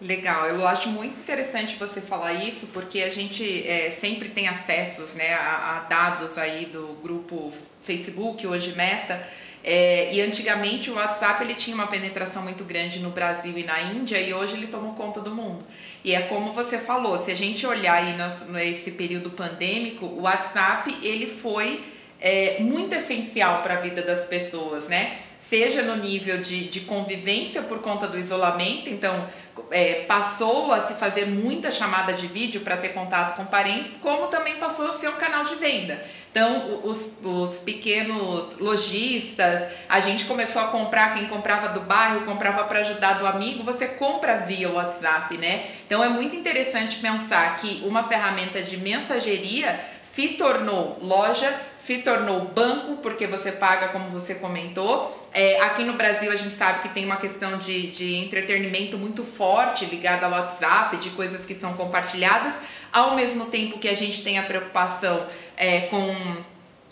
Legal, 0.00 0.48
eu 0.48 0.66
acho 0.66 0.88
muito 0.88 1.16
interessante 1.20 1.76
você 1.76 2.00
falar 2.00 2.32
isso, 2.32 2.66
porque 2.72 3.00
a 3.02 3.10
gente 3.10 3.64
é, 3.68 3.92
sempre 3.92 4.28
tem 4.30 4.48
acessos 4.48 5.14
né, 5.14 5.34
a, 5.34 5.76
a, 5.76 5.80
dados 5.80 6.36
aí 6.36 6.66
do 6.66 6.98
grupo 7.00 7.52
Facebook, 7.82 8.46
hoje 8.46 8.74
Meta, 8.76 9.20
é, 9.62 10.14
e 10.14 10.20
antigamente 10.22 10.90
o 10.90 10.94
WhatsApp 10.94 11.44
ele 11.44 11.54
tinha 11.54 11.74
uma 11.74 11.86
penetração 11.86 12.42
muito 12.42 12.64
grande 12.64 12.98
no 12.98 13.10
Brasil 13.10 13.56
e 13.56 13.62
na 13.62 13.80
Índia, 13.82 14.18
e 14.20 14.32
hoje 14.32 14.54
ele 14.54 14.68
tomou 14.68 14.94
conta 14.94 15.20
do 15.20 15.34
mundo. 15.34 15.64
E 16.02 16.14
é 16.14 16.22
como 16.22 16.52
você 16.52 16.78
falou, 16.78 17.18
se 17.18 17.30
a 17.30 17.34
gente 17.34 17.66
olhar 17.66 17.94
aí 17.94 18.16
nesse 18.48 18.92
período 18.92 19.30
pandêmico, 19.30 20.06
o 20.06 20.22
WhatsApp 20.22 20.96
ele 21.02 21.26
foi 21.26 21.84
é, 22.18 22.58
muito 22.60 22.94
essencial 22.94 23.62
para 23.62 23.74
a 23.74 23.80
vida 23.80 24.02
das 24.02 24.24
pessoas, 24.24 24.88
né? 24.88 25.16
Seja 25.38 25.82
no 25.82 25.96
nível 25.96 26.40
de, 26.40 26.68
de 26.68 26.80
convivência 26.80 27.62
por 27.62 27.80
conta 27.80 28.06
do 28.06 28.18
isolamento, 28.18 28.88
então 28.88 29.26
é, 29.70 30.04
passou 30.06 30.72
a 30.72 30.80
se 30.80 30.94
fazer 30.94 31.26
muita 31.26 31.70
chamada 31.70 32.12
de 32.12 32.26
vídeo 32.26 32.60
para 32.62 32.76
ter 32.76 32.90
contato 32.90 33.36
com 33.36 33.44
parentes, 33.44 33.92
como 34.00 34.26
também 34.26 34.56
passou 34.56 34.88
a 34.88 34.92
ser 34.92 35.08
um 35.08 35.16
canal 35.16 35.44
de 35.44 35.54
venda. 35.54 36.02
Então, 36.30 36.80
os, 36.84 37.12
os 37.24 37.58
pequenos 37.58 38.56
lojistas, 38.58 39.62
a 39.88 39.98
gente 39.98 40.26
começou 40.26 40.62
a 40.62 40.66
comprar, 40.66 41.12
quem 41.12 41.26
comprava 41.26 41.70
do 41.70 41.80
bairro, 41.80 42.24
comprava 42.24 42.62
para 42.64 42.80
ajudar 42.80 43.14
do 43.14 43.26
amigo, 43.26 43.64
você 43.64 43.88
compra 43.88 44.36
via 44.36 44.70
WhatsApp, 44.70 45.36
né? 45.36 45.66
Então, 45.86 46.04
é 46.04 46.08
muito 46.08 46.36
interessante 46.36 46.96
pensar 46.96 47.56
que 47.56 47.82
uma 47.84 48.04
ferramenta 48.04 48.62
de 48.62 48.76
mensageria 48.76 49.80
se 50.12 50.30
tornou 50.30 50.98
loja, 51.00 51.54
se 51.76 51.98
tornou 51.98 52.46
banco, 52.46 52.96
porque 52.96 53.28
você 53.28 53.52
paga, 53.52 53.88
como 53.88 54.10
você 54.10 54.34
comentou. 54.34 55.28
É, 55.32 55.60
aqui 55.60 55.84
no 55.84 55.92
Brasil, 55.92 56.32
a 56.32 56.36
gente 56.36 56.52
sabe 56.52 56.80
que 56.80 56.88
tem 56.88 57.04
uma 57.04 57.16
questão 57.16 57.58
de, 57.58 57.92
de 57.92 58.16
entretenimento 58.16 58.98
muito 58.98 59.22
forte 59.22 59.84
ligada 59.84 60.26
ao 60.26 60.32
WhatsApp, 60.32 60.96
de 60.96 61.10
coisas 61.10 61.46
que 61.46 61.54
são 61.54 61.74
compartilhadas, 61.74 62.52
ao 62.92 63.14
mesmo 63.14 63.46
tempo 63.46 63.78
que 63.78 63.88
a 63.88 63.94
gente 63.94 64.24
tem 64.24 64.36
a 64.36 64.42
preocupação 64.42 65.24
é, 65.56 65.82
com 65.82 66.16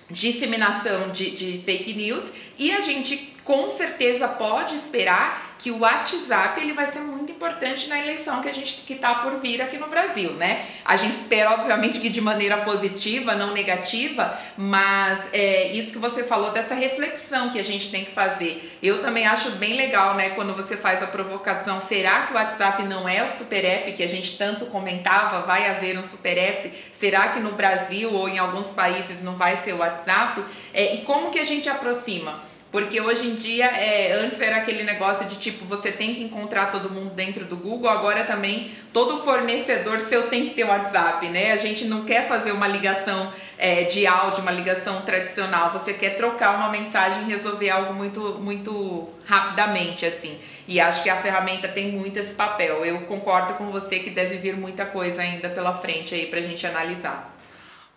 disseminação 0.08 1.10
de, 1.10 1.32
de 1.32 1.62
fake 1.64 1.94
news 1.94 2.24
e 2.56 2.70
a 2.72 2.80
gente 2.80 3.36
com 3.48 3.70
certeza 3.70 4.28
pode 4.28 4.74
esperar 4.74 5.56
que 5.58 5.70
o 5.70 5.78
WhatsApp 5.78 6.60
ele 6.60 6.74
vai 6.74 6.86
ser 6.86 6.98
muito 7.00 7.32
importante 7.32 7.88
na 7.88 7.98
eleição 7.98 8.42
que 8.42 8.48
a 8.48 8.52
gente 8.52 8.82
que 8.86 8.92
está 8.92 9.14
por 9.16 9.40
vir 9.40 9.62
aqui 9.62 9.78
no 9.78 9.86
Brasil, 9.86 10.34
né? 10.34 10.66
A 10.84 10.98
gente 10.98 11.14
espera 11.14 11.52
obviamente 11.52 11.98
que 11.98 12.10
de 12.10 12.20
maneira 12.20 12.58
positiva, 12.58 13.34
não 13.34 13.54
negativa, 13.54 14.38
mas 14.54 15.30
é 15.32 15.72
isso 15.72 15.92
que 15.92 15.98
você 15.98 16.24
falou 16.24 16.50
dessa 16.50 16.74
reflexão 16.74 17.48
que 17.48 17.58
a 17.58 17.64
gente 17.64 17.90
tem 17.90 18.04
que 18.04 18.10
fazer. 18.10 18.78
Eu 18.82 19.00
também 19.00 19.26
acho 19.26 19.52
bem 19.52 19.78
legal, 19.78 20.14
né? 20.14 20.30
Quando 20.30 20.54
você 20.54 20.76
faz 20.76 21.02
a 21.02 21.06
provocação, 21.06 21.80
será 21.80 22.26
que 22.26 22.34
o 22.34 22.36
WhatsApp 22.36 22.82
não 22.82 23.08
é 23.08 23.24
o 23.24 23.32
super 23.32 23.64
app 23.64 23.90
que 23.94 24.02
a 24.02 24.08
gente 24.08 24.36
tanto 24.36 24.66
comentava? 24.66 25.46
Vai 25.46 25.66
haver 25.66 25.98
um 25.98 26.04
super 26.04 26.36
app? 26.36 26.70
Será 26.92 27.28
que 27.28 27.40
no 27.40 27.52
Brasil 27.52 28.12
ou 28.12 28.28
em 28.28 28.38
alguns 28.38 28.68
países 28.68 29.22
não 29.22 29.36
vai 29.36 29.56
ser 29.56 29.72
o 29.72 29.78
WhatsApp? 29.78 30.44
É, 30.74 30.96
e 30.96 30.98
como 30.98 31.30
que 31.30 31.38
a 31.38 31.46
gente 31.46 31.66
aproxima? 31.66 32.47
Porque 32.70 33.00
hoje 33.00 33.26
em 33.26 33.34
dia, 33.34 33.66
é, 33.66 34.12
antes 34.12 34.38
era 34.40 34.56
aquele 34.56 34.82
negócio 34.82 35.26
de 35.26 35.36
tipo, 35.36 35.64
você 35.64 35.90
tem 35.90 36.14
que 36.14 36.22
encontrar 36.22 36.70
todo 36.70 36.90
mundo 36.90 37.14
dentro 37.14 37.46
do 37.46 37.56
Google, 37.56 37.88
agora 37.88 38.24
também 38.24 38.70
todo 38.92 39.22
fornecedor 39.22 40.00
seu 40.00 40.28
tem 40.28 40.46
que 40.46 40.54
ter 40.54 40.64
WhatsApp, 40.64 41.26
né? 41.28 41.52
A 41.52 41.56
gente 41.56 41.86
não 41.86 42.04
quer 42.04 42.28
fazer 42.28 42.52
uma 42.52 42.68
ligação 42.68 43.32
é, 43.56 43.84
de 43.84 44.06
áudio, 44.06 44.42
uma 44.42 44.52
ligação 44.52 45.00
tradicional, 45.00 45.72
você 45.72 45.94
quer 45.94 46.10
trocar 46.10 46.56
uma 46.56 46.68
mensagem 46.68 47.22
e 47.22 47.32
resolver 47.32 47.70
algo 47.70 47.94
muito, 47.94 48.38
muito 48.40 49.08
rapidamente, 49.24 50.04
assim. 50.04 50.36
E 50.66 50.78
acho 50.78 51.02
que 51.02 51.08
a 51.08 51.16
ferramenta 51.16 51.66
tem 51.66 51.92
muito 51.92 52.18
esse 52.18 52.34
papel. 52.34 52.84
Eu 52.84 53.00
concordo 53.06 53.54
com 53.54 53.70
você 53.70 54.00
que 54.00 54.10
deve 54.10 54.36
vir 54.36 54.54
muita 54.54 54.84
coisa 54.84 55.22
ainda 55.22 55.48
pela 55.48 55.72
frente 55.72 56.14
aí 56.14 56.26
pra 56.26 56.42
gente 56.42 56.66
analisar. 56.66 57.34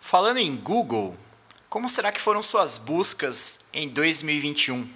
Falando 0.00 0.38
em 0.38 0.56
Google, 0.56 1.14
como 1.72 1.88
será 1.88 2.12
que 2.12 2.20
foram 2.20 2.42
suas 2.42 2.76
buscas 2.76 3.60
em 3.72 3.88
2021? 3.88 4.86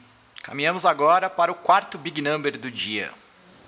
Caminhamos 0.42 0.84
agora 0.84 1.30
para 1.30 1.50
o 1.50 1.54
quarto 1.54 1.96
Big 1.96 2.20
Number 2.20 2.58
do 2.58 2.70
dia. 2.70 3.10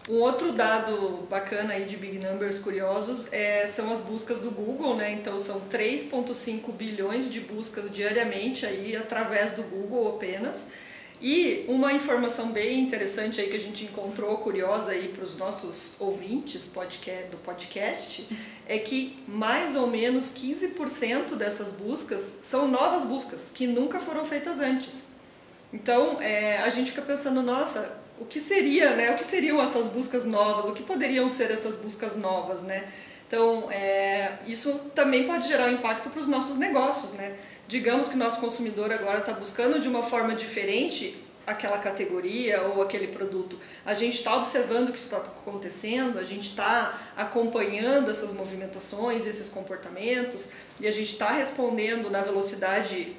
Um 0.07 0.16
outro 0.16 0.53
dado 0.53 1.27
bacana 1.31 1.73
aí 1.73 1.87
de 1.87 1.97
Big 1.97 2.18
Numbers 2.18 2.59
curiosos 2.59 3.33
é, 3.33 3.66
são 3.66 3.90
as 3.90 4.01
buscas 4.01 4.40
do 4.40 4.51
Google, 4.51 4.94
né? 4.94 5.11
Então 5.11 5.38
são 5.38 5.59
3,5 5.71 6.71
bilhões 6.75 7.31
de 7.31 7.40
buscas 7.40 7.90
diariamente 7.90 8.66
aí 8.66 8.94
através 8.94 9.53
do 9.53 9.62
Google 9.62 10.14
apenas. 10.14 10.66
E 11.20 11.64
uma 11.66 11.92
informação 11.92 12.50
bem 12.50 12.78
interessante 12.78 13.40
aí 13.40 13.48
que 13.48 13.57
a 13.57 13.61
gente 13.61 13.85
encontrou, 13.85 14.37
curiosa 14.38 14.92
aí 14.92 15.09
para 15.09 15.24
os 15.24 15.37
nossos 15.37 15.94
ouvintes 15.98 16.68
podcast, 16.68 17.28
do 17.31 17.37
podcast, 17.38 18.26
é 18.68 18.78
que 18.78 19.18
mais 19.26 19.74
ou 19.74 19.88
menos 19.88 20.26
15% 20.37 21.35
dessas 21.35 21.72
buscas 21.72 22.37
são 22.40 22.68
novas 22.68 23.04
buscas, 23.04 23.50
que 23.50 23.66
nunca 23.66 23.98
foram 23.98 24.24
feitas 24.24 24.61
antes. 24.61 25.18
Então, 25.72 26.20
é, 26.20 26.59
a 26.59 26.70
gente 26.70 26.90
fica 26.90 27.02
pensando, 27.02 27.42
nossa, 27.42 27.98
o 28.20 28.24
que 28.24 28.38
seria, 28.38 28.94
né? 28.94 29.11
O 29.12 29.16
que 29.16 29.24
seriam 29.24 29.61
essas 29.61 29.88
buscas 29.88 30.24
novas? 30.24 30.66
O 30.66 30.72
que 30.72 30.85
poderiam 30.85 31.28
ser 31.28 31.50
essas 31.50 31.76
buscas 31.76 32.16
novas, 32.16 32.62
né? 32.62 32.88
Então, 33.26 33.70
é, 33.70 34.38
isso 34.46 34.72
também 34.94 35.26
pode 35.26 35.46
gerar 35.48 35.66
um 35.66 35.72
impacto 35.72 36.09
para 36.09 36.20
os 36.20 36.28
nossos 36.28 36.57
negócios, 36.57 37.12
né? 37.12 37.37
Digamos 37.68 38.09
que 38.09 38.14
o 38.14 38.18
nosso 38.18 38.40
consumidor 38.40 38.90
agora 38.90 39.18
está 39.18 39.33
buscando 39.33 39.78
de 39.78 39.87
uma 39.87 40.02
forma 40.02 40.35
diferente 40.35 41.22
aquela 41.46 41.78
categoria 41.78 42.62
ou 42.62 42.83
aquele 42.83 43.09
produto. 43.09 43.59
A 43.85 43.94
gente 43.94 44.16
está 44.16 44.35
observando 44.37 44.88
o 44.88 44.92
que 44.92 44.98
está 44.98 45.18
acontecendo, 45.18 46.18
a 46.18 46.22
gente 46.22 46.50
está 46.50 46.98
acompanhando 47.16 48.11
essas 48.11 48.33
movimentações, 48.33 49.26
esses 49.26 49.48
comportamentos 49.48 50.50
e 50.81 50.87
a 50.87 50.90
gente 50.90 51.12
está 51.12 51.31
respondendo 51.33 52.11
na 52.11 52.22
velocidade 52.22 53.16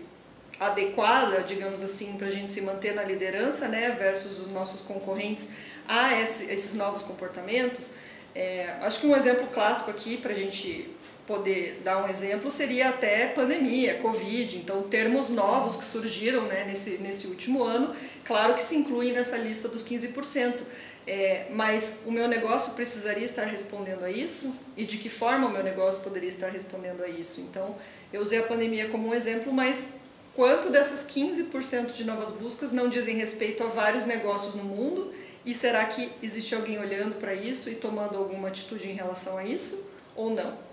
adequada, 0.60 1.42
digamos 1.42 1.84
assim, 1.84 2.18
para 2.18 2.28
a 2.28 2.32
gente 2.32 2.50
se 2.50 2.62
manter 2.62 2.94
na 2.94 3.04
liderança, 3.04 3.68
né, 3.68 3.96
versus 3.98 4.40
os 4.40 4.50
nossos 4.50 4.82
concorrentes 4.82 5.48
a 5.88 6.22
esses 6.22 6.74
novos 6.74 7.02
comportamentos. 7.02 7.94
É, 8.36 8.76
acho 8.82 9.00
que 9.00 9.08
um 9.08 9.16
exemplo 9.16 9.48
clássico 9.48 9.90
aqui 9.90 10.18
para 10.18 10.32
a 10.32 10.36
gente 10.36 10.90
poder 11.30 11.80
dar 11.84 12.04
um 12.04 12.10
exemplo 12.10 12.50
seria 12.50 12.90
até 12.90 13.28
pandemia, 13.28 14.00
Covid, 14.00 14.58
então 14.58 14.82
termos 14.82 15.30
novos 15.30 15.76
que 15.76 15.84
surgiram 15.84 16.42
né, 16.46 16.64
nesse, 16.66 16.98
nesse 16.98 17.28
último 17.28 17.64
ano, 17.64 17.96
claro 18.26 18.56
que 18.56 18.64
se 18.64 18.76
incluem 18.76 19.14
nessa 19.14 19.38
lista 19.38 19.70
dos 19.70 19.88
15%. 19.88 20.62
É, 21.06 21.48
mas 21.52 22.00
o 22.06 22.12
meu 22.12 22.28
negócio 22.28 22.74
precisaria 22.74 23.26
estar 23.26 23.46
respondendo 23.46 24.04
a 24.04 24.12
isso 24.12 24.54
e 24.78 24.86
de 24.86 24.98
que 24.98 25.10
forma 25.10 25.48
o 25.48 25.52
meu 25.52 25.64
negócio 25.64 26.04
poderia 26.04 26.30
estar 26.30 26.50
respondendo 26.50 27.04
a 27.04 27.08
isso. 27.08 27.42
Então, 27.42 27.76
eu 28.12 28.22
usei 28.22 28.38
a 28.38 28.44
pandemia 28.44 28.90
como 28.90 29.08
um 29.08 29.14
exemplo, 29.14 29.52
mas 29.52 29.90
quanto 30.36 30.70
dessas 30.70 31.08
15% 31.10 31.94
de 31.94 32.04
novas 32.04 32.32
buscas 32.32 32.72
não 32.72 32.90
dizem 32.90 33.16
respeito 33.16 33.64
a 33.64 33.68
vários 33.68 34.06
negócios 34.06 34.54
no 34.54 34.64
mundo? 34.64 35.12
E 35.44 35.54
será 35.54 35.86
que 35.86 36.12
existe 36.22 36.54
alguém 36.54 36.78
olhando 36.78 37.16
para 37.16 37.34
isso 37.34 37.70
e 37.70 37.76
tomando 37.76 38.18
alguma 38.18 38.50
atitude 38.50 38.88
em 38.88 38.94
relação 38.94 39.38
a 39.38 39.44
isso 39.44 39.90
ou 40.16 40.30
não? 40.30 40.69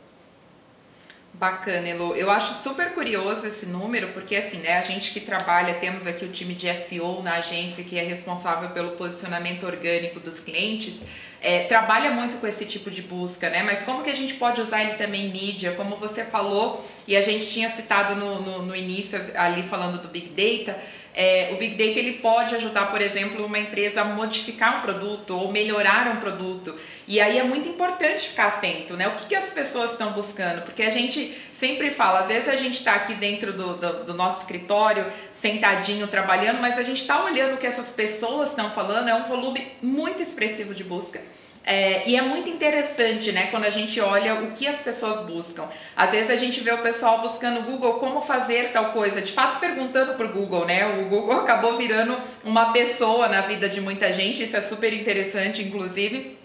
Bacana, 1.38 1.86
Elo. 1.86 2.14
Eu 2.16 2.30
acho 2.30 2.54
super 2.62 2.94
curioso 2.94 3.46
esse 3.46 3.66
número, 3.66 4.08
porque 4.08 4.36
assim, 4.36 4.58
né, 4.58 4.78
a 4.78 4.80
gente 4.80 5.12
que 5.12 5.20
trabalha, 5.20 5.74
temos 5.74 6.06
aqui 6.06 6.24
o 6.24 6.28
time 6.28 6.54
de 6.54 6.74
SEO 6.74 7.22
na 7.22 7.34
agência 7.34 7.84
que 7.84 7.98
é 7.98 8.02
responsável 8.02 8.70
pelo 8.70 8.92
posicionamento 8.92 9.64
orgânico 9.66 10.18
dos 10.18 10.40
clientes, 10.40 10.94
é, 11.42 11.64
trabalha 11.64 12.10
muito 12.10 12.40
com 12.40 12.46
esse 12.46 12.64
tipo 12.64 12.90
de 12.90 13.02
busca, 13.02 13.50
né? 13.50 13.62
Mas 13.62 13.82
como 13.82 14.02
que 14.02 14.08
a 14.08 14.16
gente 14.16 14.34
pode 14.34 14.62
usar 14.62 14.82
ele 14.82 14.94
também 14.94 15.26
em 15.26 15.30
mídia? 15.30 15.72
Como 15.72 15.96
você 15.96 16.24
falou, 16.24 16.82
e 17.06 17.14
a 17.14 17.20
gente 17.20 17.46
tinha 17.46 17.68
citado 17.68 18.14
no, 18.16 18.40
no, 18.40 18.62
no 18.62 18.74
início 18.74 19.20
ali 19.36 19.62
falando 19.62 20.00
do 20.00 20.08
Big 20.08 20.30
Data, 20.30 20.80
é, 21.18 21.48
o 21.52 21.56
Big 21.56 21.74
Data 21.76 21.98
ele 21.98 22.18
pode 22.18 22.54
ajudar, 22.56 22.90
por 22.90 23.00
exemplo, 23.00 23.46
uma 23.46 23.58
empresa 23.58 24.02
a 24.02 24.04
modificar 24.04 24.76
um 24.76 24.80
produto 24.82 25.34
ou 25.34 25.50
melhorar 25.50 26.14
um 26.14 26.20
produto. 26.20 26.78
E 27.08 27.18
aí 27.18 27.38
é 27.38 27.42
muito 27.42 27.66
importante 27.66 28.28
ficar 28.28 28.48
atento, 28.48 28.94
né? 28.98 29.08
O 29.08 29.12
que, 29.12 29.28
que 29.28 29.34
as 29.34 29.48
pessoas 29.48 29.92
estão 29.92 30.12
buscando? 30.12 30.60
Porque 30.62 30.82
a 30.82 30.90
gente 30.90 31.34
sempre 31.54 31.90
fala, 31.90 32.20
às 32.20 32.28
vezes 32.28 32.50
a 32.50 32.56
gente 32.56 32.74
está 32.74 32.96
aqui 32.96 33.14
dentro 33.14 33.54
do, 33.54 33.78
do, 33.78 34.04
do, 34.04 34.14
nosso 34.14 34.40
escritório, 34.40 35.06
sentadinho, 35.32 36.06
trabalhando, 36.06 36.60
mas 36.60 36.76
a 36.76 36.82
gente 36.82 37.00
está 37.00 37.24
olhando 37.24 37.54
o 37.54 37.56
que 37.56 37.66
essas 37.66 37.92
pessoas 37.92 38.50
estão 38.50 38.70
falando, 38.70 39.08
é 39.08 39.14
um 39.14 39.24
volume 39.24 39.66
muito 39.80 40.22
expressivo 40.22 40.74
de 40.74 40.84
busca. 40.84 41.22
É, 41.68 42.08
e 42.08 42.14
é 42.14 42.22
muito 42.22 42.48
interessante, 42.48 43.32
né, 43.32 43.48
quando 43.48 43.64
a 43.64 43.70
gente 43.70 44.00
olha 44.00 44.36
o 44.36 44.52
que 44.52 44.68
as 44.68 44.78
pessoas 44.78 45.26
buscam. 45.26 45.64
Às 45.96 46.12
vezes 46.12 46.30
a 46.30 46.36
gente 46.36 46.60
vê 46.60 46.72
o 46.72 46.78
pessoal 46.78 47.20
buscando 47.20 47.60
no 47.60 47.66
Google 47.66 47.94
como 47.94 48.20
fazer 48.20 48.70
tal 48.70 48.92
coisa, 48.92 49.20
de 49.20 49.32
fato 49.32 49.58
perguntando 49.58 50.14
para 50.14 50.26
o 50.26 50.28
Google, 50.28 50.64
né? 50.64 50.86
O 51.00 51.06
Google 51.06 51.40
acabou 51.42 51.76
virando 51.76 52.16
uma 52.44 52.72
pessoa 52.72 53.26
na 53.26 53.40
vida 53.40 53.68
de 53.68 53.80
muita 53.80 54.12
gente, 54.12 54.44
isso 54.44 54.56
é 54.56 54.62
super 54.62 54.94
interessante, 54.94 55.60
inclusive. 55.60 56.38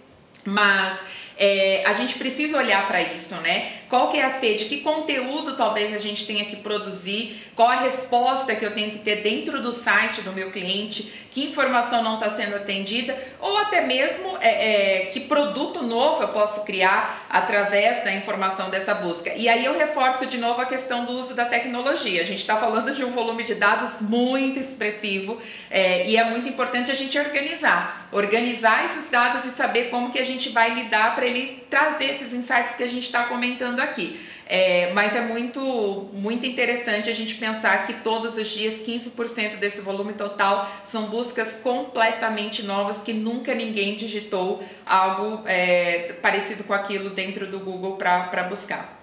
Mas 0.43 0.99
é, 1.43 1.81
a 1.87 1.93
gente 1.93 2.19
precisa 2.19 2.55
olhar 2.55 2.87
para 2.87 3.01
isso, 3.01 3.33
né? 3.37 3.71
Qual 3.89 4.11
que 4.11 4.19
é 4.19 4.23
a 4.23 4.29
sede? 4.29 4.65
Que 4.65 4.81
conteúdo 4.81 5.57
talvez 5.57 5.91
a 5.91 5.97
gente 5.97 6.27
tenha 6.27 6.45
que 6.45 6.57
produzir? 6.57 7.51
Qual 7.55 7.67
a 7.67 7.77
resposta 7.77 8.55
que 8.55 8.63
eu 8.63 8.71
tenho 8.73 8.91
que 8.91 8.99
ter 8.99 9.17
dentro 9.17 9.59
do 9.59 9.73
site 9.73 10.21
do 10.21 10.31
meu 10.31 10.51
cliente? 10.51 11.11
Que 11.31 11.47
informação 11.47 12.03
não 12.03 12.13
está 12.13 12.29
sendo 12.29 12.55
atendida? 12.55 13.17
Ou 13.39 13.57
até 13.57 13.81
mesmo 13.81 14.37
é, 14.39 14.49
é, 14.49 15.05
que 15.07 15.21
produto 15.21 15.81
novo 15.83 16.21
eu 16.21 16.27
posso 16.27 16.63
criar 16.63 17.25
através 17.29 18.03
da 18.03 18.13
informação 18.13 18.69
dessa 18.69 18.93
busca? 18.93 19.33
E 19.33 19.49
aí 19.49 19.65
eu 19.65 19.77
reforço 19.77 20.27
de 20.27 20.37
novo 20.37 20.61
a 20.61 20.65
questão 20.65 21.05
do 21.05 21.13
uso 21.13 21.33
da 21.33 21.45
tecnologia. 21.45 22.21
A 22.21 22.25
gente 22.25 22.39
está 22.39 22.57
falando 22.57 22.93
de 22.93 23.03
um 23.03 23.09
volume 23.09 23.43
de 23.43 23.55
dados 23.55 23.99
muito 23.99 24.59
expressivo 24.59 25.41
é, 25.71 26.07
e 26.07 26.17
é 26.17 26.23
muito 26.23 26.47
importante 26.47 26.91
a 26.91 26.95
gente 26.95 27.17
organizar. 27.17 28.07
Organizar 28.11 28.85
esses 28.85 29.09
dados 29.09 29.43
e 29.45 29.49
saber 29.49 29.89
como 29.89 30.11
que 30.11 30.19
a 30.19 30.25
gente 30.25 30.49
vai 30.49 30.73
lidar 30.73 31.15
para 31.15 31.30
ele 31.31 31.63
trazer 31.69 32.11
esses 32.11 32.33
insights 32.33 32.75
que 32.75 32.83
a 32.83 32.87
gente 32.87 33.05
está 33.05 33.23
comentando 33.23 33.79
aqui. 33.79 34.19
É, 34.53 34.91
mas 34.91 35.15
é 35.15 35.21
muito, 35.21 36.09
muito 36.11 36.45
interessante 36.45 37.09
a 37.09 37.15
gente 37.15 37.35
pensar 37.35 37.83
que 37.85 37.93
todos 37.93 38.35
os 38.35 38.49
dias 38.49 38.85
15% 38.85 39.55
desse 39.55 39.79
volume 39.79 40.11
total 40.11 40.69
são 40.83 41.03
buscas 41.03 41.53
completamente 41.53 42.63
novas 42.63 43.01
que 43.01 43.13
nunca 43.13 43.55
ninguém 43.55 43.95
digitou 43.95 44.61
algo 44.85 45.47
é, 45.47 46.13
parecido 46.21 46.65
com 46.65 46.73
aquilo 46.73 47.11
dentro 47.11 47.47
do 47.47 47.59
Google 47.59 47.95
para 47.95 48.43
buscar. 48.43 48.99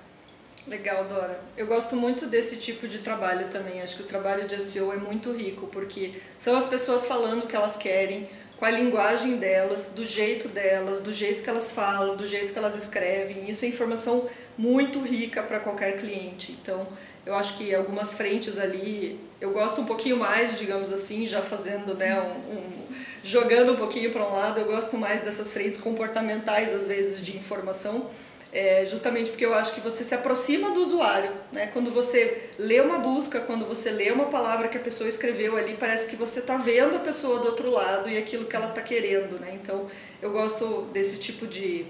Legal, 0.68 1.04
Dora. 1.04 1.40
Eu 1.56 1.66
gosto 1.66 1.96
muito 1.96 2.26
desse 2.26 2.56
tipo 2.56 2.86
de 2.86 2.98
trabalho 2.98 3.48
também. 3.48 3.80
Acho 3.80 3.96
que 3.96 4.02
o 4.02 4.06
trabalho 4.06 4.46
de 4.46 4.60
SEO 4.60 4.92
é 4.92 4.96
muito 4.96 5.32
rico, 5.32 5.66
porque 5.68 6.12
são 6.38 6.54
as 6.56 6.66
pessoas 6.66 7.06
falando 7.06 7.44
o 7.44 7.46
que 7.46 7.56
elas 7.56 7.78
querem, 7.78 8.28
com 8.58 8.64
a 8.64 8.70
linguagem 8.70 9.36
delas, 9.36 9.92
do 9.94 10.04
jeito 10.04 10.48
delas, 10.48 11.00
do 11.00 11.12
jeito 11.12 11.42
que 11.42 11.48
elas 11.48 11.70
falam, 11.70 12.16
do 12.16 12.26
jeito 12.26 12.52
que 12.52 12.58
elas 12.58 12.76
escrevem. 12.76 13.48
Isso 13.48 13.64
é 13.64 13.68
informação 13.68 14.28
muito 14.56 15.00
rica 15.00 15.42
para 15.42 15.60
qualquer 15.60 15.96
cliente. 15.96 16.58
Então, 16.60 16.86
eu 17.24 17.34
acho 17.36 17.56
que 17.56 17.72
algumas 17.72 18.14
frentes 18.14 18.58
ali, 18.58 19.20
eu 19.40 19.52
gosto 19.52 19.80
um 19.80 19.84
pouquinho 19.84 20.16
mais, 20.16 20.58
digamos 20.58 20.92
assim, 20.92 21.28
já 21.28 21.40
fazendo, 21.40 21.94
né, 21.94 22.20
um, 22.20 22.54
um 22.54 22.88
jogando 23.22 23.72
um 23.72 23.76
pouquinho 23.76 24.10
para 24.10 24.26
um 24.26 24.32
lado, 24.32 24.58
eu 24.58 24.66
gosto 24.66 24.96
mais 24.96 25.22
dessas 25.22 25.52
frentes 25.52 25.80
comportamentais, 25.80 26.74
às 26.74 26.88
vezes, 26.88 27.24
de 27.24 27.36
informação 27.36 28.08
é, 28.52 28.86
justamente 28.86 29.30
porque 29.30 29.44
eu 29.44 29.54
acho 29.54 29.74
que 29.74 29.80
você 29.80 30.02
se 30.02 30.14
aproxima 30.14 30.70
do 30.70 30.82
usuário. 30.82 31.30
Né? 31.52 31.66
Quando 31.66 31.90
você 31.90 32.50
lê 32.58 32.80
uma 32.80 32.98
busca, 32.98 33.40
quando 33.40 33.66
você 33.66 33.90
lê 33.90 34.10
uma 34.10 34.26
palavra 34.26 34.68
que 34.68 34.78
a 34.78 34.80
pessoa 34.80 35.08
escreveu 35.08 35.56
ali, 35.56 35.76
parece 35.78 36.06
que 36.06 36.16
você 36.16 36.40
está 36.40 36.56
vendo 36.56 36.96
a 36.96 37.00
pessoa 37.00 37.40
do 37.40 37.46
outro 37.46 37.70
lado 37.70 38.08
e 38.08 38.16
aquilo 38.16 38.46
que 38.46 38.56
ela 38.56 38.68
está 38.68 38.80
querendo. 38.80 39.38
Né? 39.38 39.50
Então, 39.52 39.86
eu 40.22 40.30
gosto 40.30 40.88
desse 40.92 41.18
tipo 41.18 41.46
de, 41.46 41.86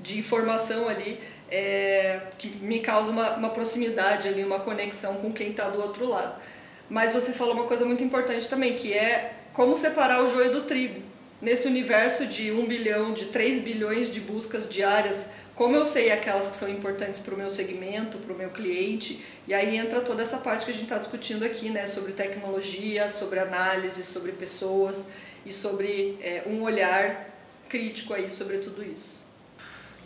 de 0.00 0.18
informação 0.18 0.88
ali 0.88 1.20
é, 1.50 2.20
que 2.38 2.48
me 2.58 2.80
causa 2.80 3.10
uma, 3.10 3.36
uma 3.36 3.50
proximidade 3.50 4.28
ali, 4.28 4.42
uma 4.42 4.60
conexão 4.60 5.14
com 5.16 5.32
quem 5.32 5.50
está 5.50 5.68
do 5.68 5.80
outro 5.80 6.08
lado. 6.08 6.40
Mas 6.88 7.12
você 7.12 7.32
falou 7.32 7.54
uma 7.54 7.64
coisa 7.64 7.84
muito 7.84 8.02
importante 8.02 8.48
também, 8.48 8.74
que 8.74 8.92
é 8.92 9.34
como 9.52 9.76
separar 9.76 10.22
o 10.22 10.32
joio 10.32 10.52
do 10.52 10.62
trigo. 10.62 11.00
Nesse 11.40 11.66
universo 11.66 12.26
de 12.26 12.52
1 12.52 12.66
bilhão, 12.66 13.12
de 13.12 13.26
3 13.26 13.60
bilhões 13.60 14.10
de 14.10 14.20
buscas 14.20 14.68
diárias 14.68 15.30
como 15.60 15.76
eu 15.76 15.84
sei 15.84 16.10
aquelas 16.10 16.48
que 16.48 16.56
são 16.56 16.70
importantes 16.70 17.20
para 17.20 17.34
o 17.34 17.36
meu 17.36 17.50
segmento, 17.50 18.16
para 18.16 18.32
o 18.32 18.34
meu 18.34 18.48
cliente, 18.48 19.22
e 19.46 19.52
aí 19.52 19.76
entra 19.76 20.00
toda 20.00 20.22
essa 20.22 20.38
parte 20.38 20.64
que 20.64 20.70
a 20.70 20.72
gente 20.72 20.84
está 20.84 20.96
discutindo 20.96 21.44
aqui, 21.44 21.68
né, 21.68 21.86
sobre 21.86 22.12
tecnologia, 22.12 23.10
sobre 23.10 23.40
análise, 23.40 24.02
sobre 24.02 24.32
pessoas 24.32 25.08
e 25.44 25.52
sobre 25.52 26.16
é, 26.22 26.44
um 26.46 26.62
olhar 26.62 27.28
crítico 27.68 28.14
aí 28.14 28.30
sobre 28.30 28.56
tudo 28.56 28.82
isso. 28.82 29.20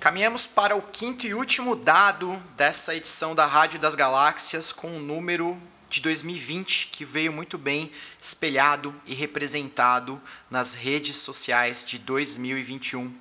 Caminhamos 0.01 0.45
para 0.45 0.75
o 0.75 0.83
quinto 0.83 1.25
e 1.25 1.35
último 1.35 1.77
dado 1.77 2.33
dessa 2.57 2.93
edição 2.93 3.33
da 3.33 3.47
Rádio 3.47 3.79
das 3.79 3.95
Galáxias 3.95 4.73
com 4.73 4.89
o 4.89 4.99
número 4.99 5.57
de 5.89 6.01
2020 6.01 6.89
que 6.89 7.05
veio 7.05 7.33
muito 7.33 7.57
bem 7.57 7.93
espelhado 8.21 8.93
e 9.07 9.15
representado 9.15 10.21
nas 10.51 10.75
redes 10.75 11.19
sociais 11.19 11.87
de 11.87 12.01
2021 12.01 13.15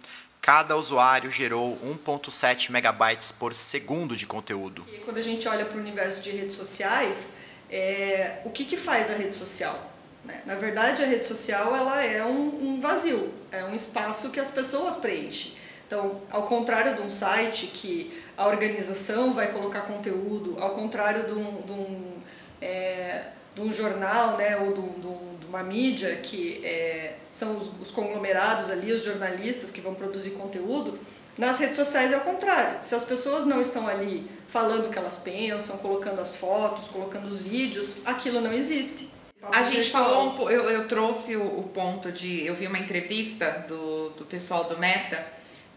cada 0.44 0.76
usuário 0.76 1.32
gerou 1.32 1.80
1.7 2.06 2.70
megabytes 2.70 3.32
por 3.32 3.56
segundo 3.56 4.14
de 4.14 4.28
conteúdo. 4.28 4.86
E 4.94 4.98
quando 4.98 5.18
a 5.18 5.22
gente 5.22 5.48
olha 5.48 5.64
para 5.64 5.78
o 5.78 5.80
universo 5.80 6.22
de 6.22 6.32
redes 6.32 6.56
sociais, 6.56 7.30
é, 7.72 8.40
o 8.44 8.50
que, 8.50 8.66
que 8.66 8.76
faz 8.76 9.10
a 9.10 9.14
rede 9.14 9.34
social? 9.34 9.90
Né? 10.26 10.42
Na 10.46 10.56
verdade, 10.56 11.02
a 11.02 11.06
rede 11.06 11.24
social 11.24 11.74
ela 11.74 12.04
é 12.04 12.22
um, 12.26 12.60
um, 12.62 12.80
vazio, 12.82 13.34
é 13.54 13.64
um 13.64 13.74
espaço 13.74 14.32
que 14.32 14.40
as 14.40 14.52
pessoas 14.52 14.98
preenchem. 14.98 15.54
Então, 15.88 16.22
ao 16.30 16.44
contrário 16.44 16.94
de 16.94 17.02
um 17.02 17.10
site 17.10 17.68
que 17.68 18.22
a 18.36 18.46
organização 18.46 19.34
vai 19.34 19.50
colocar 19.50 19.84
conteúdo, 19.84 20.58
ao 20.60 20.72
contrário 20.72 21.26
de 21.26 21.32
um, 21.32 21.62
de 21.62 21.72
um, 21.72 22.22
é, 22.62 23.28
de 23.56 23.62
um 23.62 23.74
jornal 23.74 24.38
né, 24.38 24.58
ou 24.58 24.74
de, 24.74 25.40
de 25.40 25.46
uma 25.48 25.64
mídia 25.64 26.16
que 26.18 26.66
é, 26.66 27.16
são 27.32 27.56
os, 27.56 27.72
os, 27.82 27.92
conglomerados 27.92 28.70
ali, 28.70 28.92
os 28.92 29.04
jornalistas 29.04 29.72
que 29.72 29.82
vão 29.82 29.94
produzir 29.94 30.32
conteúdo, 30.32 30.98
nas 31.38 31.60
redes 31.60 31.76
sociais 31.76 32.12
é 32.12 32.18
o 32.18 32.22
contrário. 32.22 32.78
Se 32.82 32.94
as 32.94 33.04
pessoas 33.04 33.46
não 33.46 33.62
estão 33.62 33.88
ali 33.88 34.30
falando 34.48 34.88
o 34.88 34.90
que 34.90 34.98
elas 34.98 35.18
pensam, 35.20 35.78
colocando 35.78 36.20
as 36.20 36.36
fotos, 36.36 36.88
colocando 36.88 37.28
os 37.28 37.42
vídeos, 37.42 38.02
aquilo 38.06 38.40
não 38.42 38.54
existe. 38.54 39.10
A 39.52 39.62
gente 39.62 39.90
falou, 39.90 40.30
um, 40.30 40.50
eu, 40.50 40.70
eu 40.70 40.88
trouxe 40.88 41.36
o, 41.36 41.60
o, 41.60 41.64
ponto 41.64 42.12
de, 42.12 42.46
eu 42.46 42.56
vi 42.56 42.66
uma 42.66 42.80
entrevista 42.80 43.66
do, 43.68 44.10
do 44.12 44.26
pessoal 44.26 44.64
do 44.66 44.78
Meta 44.78 45.26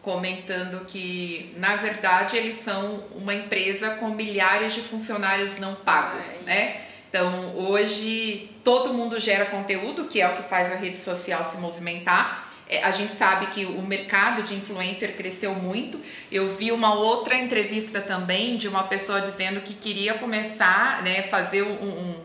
comentando 0.01 0.85
que, 0.87 1.53
na 1.57 1.75
verdade, 1.75 2.37
eles 2.37 2.63
são 2.63 3.03
uma 3.17 3.35
empresa 3.35 3.91
com 3.97 4.11
milhares 4.11 4.73
de 4.73 4.81
funcionários 4.81 5.59
não 5.59 5.75
pagos, 5.75 6.27
ah, 6.27 6.43
é 6.43 6.45
né? 6.45 6.87
Então, 7.09 7.55
hoje 7.57 8.51
todo 8.65 8.93
mundo 8.93 9.19
gera 9.19 9.47
conteúdo, 9.47 10.05
que 10.05 10.21
é 10.21 10.29
o 10.29 10.37
que 10.37 10.43
faz 10.43 10.73
a 10.73 10.75
rede 10.75 10.99
social 10.99 11.45
se 11.45 11.57
movimentar. 11.59 12.47
É, 12.69 12.83
a 12.83 12.91
gente 12.91 13.13
sabe 13.13 13.47
que 13.47 13.65
o 13.65 13.83
mercado 13.83 14.43
de 14.43 14.55
influencer 14.55 15.17
cresceu 15.17 15.55
muito. 15.55 16.01
Eu 16.33 16.49
vi 16.49 16.73
uma 16.73 16.95
outra 16.95 17.37
entrevista 17.37 18.01
também 18.01 18.57
de 18.57 18.67
uma 18.67 18.83
pessoa 18.83 19.21
dizendo 19.21 19.61
que 19.61 19.75
queria 19.75 20.15
começar, 20.15 21.03
né, 21.03 21.23
fazer 21.23 21.63
um, 21.63 21.71
um, 21.71 22.21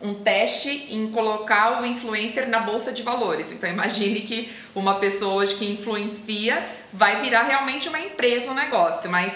um 0.00 0.14
teste 0.14 0.88
em 0.90 1.10
colocar 1.12 1.80
o 1.80 1.86
influencer 1.86 2.48
na 2.48 2.60
bolsa 2.60 2.92
de 2.92 3.02
valores. 3.02 3.52
Então 3.52 3.70
imagine 3.70 4.20
que 4.22 4.52
uma 4.74 4.96
pessoa 4.96 5.34
hoje 5.34 5.54
que 5.54 5.70
influencia 5.70 6.66
vai 6.92 7.20
virar 7.20 7.44
realmente 7.44 7.88
uma 7.88 8.00
empresa, 8.00 8.50
um 8.50 8.54
negócio, 8.54 9.08
mas 9.08 9.32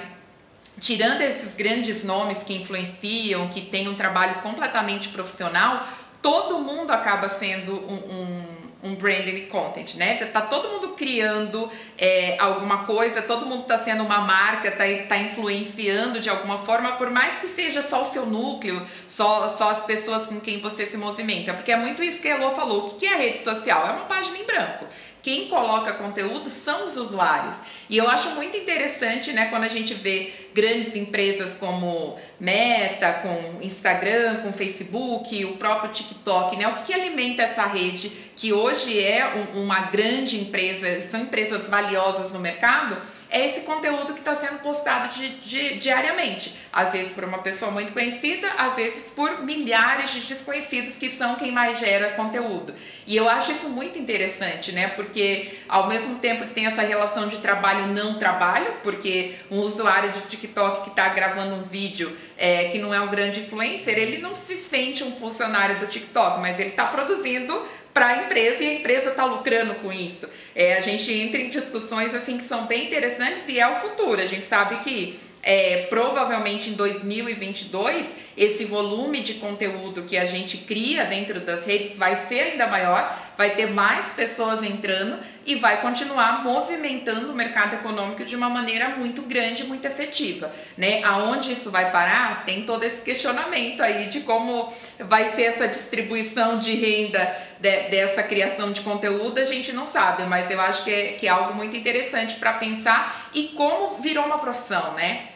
tirando 0.82 1.22
esses 1.22 1.54
grandes 1.54 2.02
nomes 2.02 2.42
que 2.42 2.54
influenciam, 2.54 3.48
que 3.48 3.60
têm 3.60 3.88
um 3.88 3.94
trabalho 3.94 4.42
completamente 4.42 5.10
profissional, 5.10 5.86
todo 6.20 6.58
mundo 6.58 6.90
acaba 6.90 7.28
sendo 7.28 7.72
um, 7.72 7.94
um, 7.94 8.90
um 8.90 8.94
branded 8.96 9.46
content, 9.46 9.94
né? 9.94 10.16
Tá 10.16 10.40
todo 10.40 10.68
mundo 10.68 10.88
criando 10.88 11.70
é, 11.96 12.36
alguma 12.36 12.78
coisa, 12.78 13.22
todo 13.22 13.46
mundo 13.46 13.62
está 13.62 13.78
sendo 13.78 14.02
uma 14.02 14.18
marca, 14.22 14.72
tá, 14.72 14.84
tá 15.08 15.18
influenciando 15.18 16.18
de 16.18 16.28
alguma 16.28 16.58
forma, 16.58 16.92
por 16.92 17.10
mais 17.10 17.38
que 17.38 17.46
seja 17.46 17.80
só 17.80 18.02
o 18.02 18.04
seu 18.04 18.26
núcleo, 18.26 18.84
só, 19.08 19.48
só 19.48 19.70
as 19.70 19.84
pessoas 19.84 20.26
com 20.26 20.40
quem 20.40 20.60
você 20.60 20.84
se 20.84 20.96
movimenta. 20.96 21.54
Porque 21.54 21.70
é 21.70 21.76
muito 21.76 22.02
isso 22.02 22.20
que 22.20 22.26
a 22.26 22.36
Elô 22.36 22.50
falou. 22.50 22.86
O 22.86 22.96
que 22.96 23.06
é 23.06 23.14
a 23.14 23.18
rede 23.18 23.38
social? 23.38 23.86
É 23.86 23.90
uma 23.92 24.06
página 24.06 24.36
em 24.36 24.44
branco 24.44 24.84
quem 25.22 25.46
coloca 25.48 25.92
conteúdo 25.92 26.50
são 26.50 26.84
os 26.86 26.96
usuários. 26.96 27.56
E 27.88 27.96
eu 27.96 28.08
acho 28.08 28.30
muito 28.30 28.56
interessante, 28.56 29.32
né, 29.32 29.46
quando 29.46 29.64
a 29.64 29.68
gente 29.68 29.94
vê 29.94 30.32
grandes 30.54 30.94
empresas 30.96 31.54
como 31.54 32.18
Meta, 32.38 33.12
com 33.14 33.62
Instagram, 33.62 34.42
com 34.42 34.52
Facebook, 34.52 35.44
o 35.44 35.56
próprio 35.56 35.92
TikTok, 35.92 36.56
né? 36.56 36.68
O 36.68 36.74
que, 36.74 36.84
que 36.84 36.94
alimenta 36.94 37.42
essa 37.42 37.66
rede 37.66 38.10
que 38.34 38.52
hoje 38.52 38.98
é 39.00 39.48
um, 39.54 39.62
uma 39.62 39.80
grande 39.82 40.40
empresa, 40.40 41.02
são 41.02 41.20
empresas 41.20 41.68
valiosas 41.68 42.32
no 42.32 42.40
mercado? 42.40 42.98
É 43.32 43.48
esse 43.48 43.62
conteúdo 43.62 44.12
que 44.12 44.20
está 44.20 44.34
sendo 44.34 44.58
postado 44.58 45.14
de, 45.14 45.36
de, 45.36 45.78
diariamente. 45.78 46.54
Às 46.70 46.92
vezes 46.92 47.12
por 47.12 47.24
uma 47.24 47.38
pessoa 47.38 47.70
muito 47.70 47.92
conhecida, 47.92 48.46
às 48.58 48.76
vezes 48.76 49.10
por 49.10 49.42
milhares 49.42 50.10
de 50.10 50.20
desconhecidos 50.20 50.96
que 50.96 51.08
são 51.08 51.34
quem 51.34 51.50
mais 51.50 51.78
gera 51.78 52.10
conteúdo. 52.10 52.74
E 53.06 53.16
eu 53.16 53.26
acho 53.28 53.50
isso 53.52 53.70
muito 53.70 53.98
interessante, 53.98 54.70
né? 54.72 54.88
Porque 54.88 55.50
ao 55.66 55.88
mesmo 55.88 56.16
tempo 56.16 56.44
que 56.44 56.52
tem 56.52 56.66
essa 56.66 56.82
relação 56.82 57.26
de 57.26 57.38
trabalho 57.38 57.86
não 57.86 58.18
trabalho, 58.18 58.74
porque 58.82 59.34
um 59.50 59.60
usuário 59.60 60.12
de 60.12 60.20
TikTok 60.20 60.82
que 60.82 60.90
está 60.90 61.08
gravando 61.08 61.54
um 61.54 61.62
vídeo 61.62 62.14
é, 62.36 62.68
que 62.68 62.78
não 62.78 62.92
é 62.92 63.00
um 63.00 63.08
grande 63.08 63.40
influencer, 63.40 63.96
ele 63.96 64.18
não 64.18 64.34
se 64.34 64.56
sente 64.56 65.02
um 65.04 65.12
funcionário 65.12 65.78
do 65.78 65.86
TikTok, 65.86 66.38
mas 66.38 66.60
ele 66.60 66.70
está 66.70 66.86
produzindo 66.86 67.66
para 67.92 68.06
a 68.06 68.16
empresa 68.24 68.62
e 68.62 68.68
a 68.68 68.74
empresa 68.74 69.10
está 69.10 69.24
lucrando 69.24 69.74
com 69.76 69.92
isso. 69.92 70.28
É, 70.54 70.74
a 70.74 70.80
gente 70.80 71.12
entra 71.12 71.40
em 71.40 71.50
discussões 71.50 72.14
assim 72.14 72.38
que 72.38 72.44
são 72.44 72.66
bem 72.66 72.86
interessantes 72.86 73.42
e 73.48 73.58
é 73.60 73.68
o 73.68 73.76
futuro. 73.76 74.20
A 74.20 74.26
gente 74.26 74.44
sabe 74.44 74.76
que 74.78 75.18
é, 75.42 75.86
provavelmente 75.90 76.70
em 76.70 76.74
2022 76.74 78.14
esse 78.36 78.64
volume 78.64 79.20
de 79.20 79.34
conteúdo 79.34 80.02
que 80.02 80.16
a 80.16 80.24
gente 80.24 80.58
cria 80.58 81.04
dentro 81.04 81.40
das 81.40 81.66
redes 81.66 81.96
vai 81.96 82.16
ser 82.16 82.40
ainda 82.40 82.66
maior, 82.66 83.18
vai 83.36 83.50
ter 83.50 83.70
mais 83.70 84.10
pessoas 84.10 84.62
entrando 84.62 85.18
e 85.44 85.56
vai 85.56 85.80
continuar 85.80 86.42
movimentando 86.44 87.30
o 87.30 87.34
mercado 87.34 87.74
econômico 87.74 88.24
de 88.24 88.36
uma 88.36 88.48
maneira 88.48 88.90
muito 88.90 89.22
grande, 89.22 89.64
muito 89.64 89.84
efetiva, 89.86 90.52
né? 90.76 91.02
Aonde 91.02 91.52
isso 91.52 91.70
vai 91.70 91.90
parar? 91.90 92.44
Tem 92.44 92.62
todo 92.64 92.84
esse 92.84 93.02
questionamento 93.02 93.82
aí 93.82 94.06
de 94.06 94.20
como 94.20 94.72
vai 95.00 95.26
ser 95.26 95.44
essa 95.44 95.66
distribuição 95.66 96.58
de 96.58 96.74
renda 96.74 97.36
de, 97.58 97.88
dessa 97.88 98.22
criação 98.22 98.72
de 98.72 98.80
conteúdo, 98.80 99.38
a 99.38 99.44
gente 99.44 99.72
não 99.72 99.86
sabe, 99.86 100.24
mas 100.24 100.50
eu 100.50 100.60
acho 100.60 100.84
que 100.84 100.92
é, 100.92 101.12
que 101.12 101.26
é 101.26 101.30
algo 101.30 101.54
muito 101.54 101.76
interessante 101.76 102.36
para 102.36 102.54
pensar 102.54 103.30
e 103.34 103.48
como 103.48 104.00
virou 104.00 104.24
uma 104.24 104.38
profissão, 104.38 104.94
né? 104.94 105.31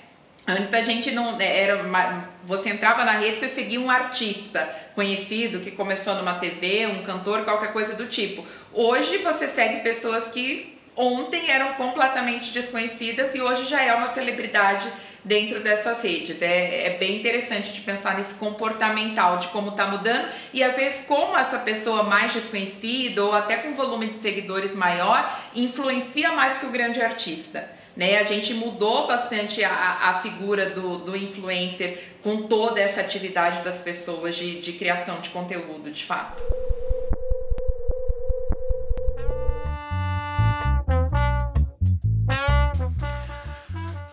Antes 0.49 0.73
a 0.73 0.83
gente 0.83 1.11
não 1.11 1.37
né, 1.37 1.61
era 1.61 1.83
uma, 1.83 2.29
você 2.45 2.71
entrava 2.71 3.05
na 3.05 3.13
rede, 3.13 3.37
você 3.37 3.49
seguia 3.49 3.81
um 3.81 3.91
artista 3.91 4.63
conhecido 4.95 5.59
que 5.59 5.73
começou 5.73 6.15
numa 6.15 6.35
TV, 6.35 6.87
um 6.87 7.03
cantor, 7.03 7.43
qualquer 7.45 7.73
coisa 7.73 7.95
do 7.95 8.07
tipo. 8.07 8.47
Hoje 8.73 9.19
você 9.19 9.49
segue 9.49 9.81
pessoas 9.81 10.29
que 10.29 10.79
ontem 10.95 11.51
eram 11.51 11.75
completamente 11.75 12.53
desconhecidas 12.53 13.35
e 13.35 13.41
hoje 13.41 13.69
já 13.69 13.83
é 13.83 13.93
uma 13.93 14.07
celebridade 14.07 14.89
dentro 15.25 15.59
dessas 15.59 16.01
redes. 16.03 16.41
É, 16.41 16.87
é 16.87 16.91
bem 16.91 17.17
interessante 17.17 17.73
de 17.73 17.81
pensar 17.81 18.17
nesse 18.17 18.35
comportamental, 18.35 19.39
de 19.39 19.49
como 19.49 19.71
está 19.71 19.89
mudando 19.89 20.29
e 20.55 20.63
às 20.63 20.77
vezes 20.77 21.05
como 21.07 21.37
essa 21.37 21.59
pessoa 21.59 22.05
mais 22.05 22.33
desconhecida 22.33 23.25
ou 23.25 23.35
até 23.35 23.57
com 23.57 23.75
volume 23.75 24.07
de 24.07 24.21
seguidores 24.21 24.77
maior 24.77 25.29
influencia 25.57 26.31
mais 26.31 26.59
que 26.59 26.67
o 26.67 26.71
grande 26.71 27.03
artista. 27.03 27.76
Né? 27.97 28.19
A 28.19 28.23
gente 28.23 28.53
mudou 28.53 29.07
bastante 29.07 29.65
a, 29.65 30.11
a 30.11 30.21
figura 30.21 30.71
do, 30.71 30.99
do 30.99 31.17
influencer 31.17 31.99
com 32.23 32.43
toda 32.43 32.81
essa 32.81 33.01
atividade 33.01 33.65
das 33.65 33.81
pessoas 33.81 34.37
de, 34.37 34.61
de 34.61 34.75
criação 34.75 35.19
de 35.21 35.31
conteúdo, 35.31 35.91
de 35.91 36.05
fato. 36.05 36.43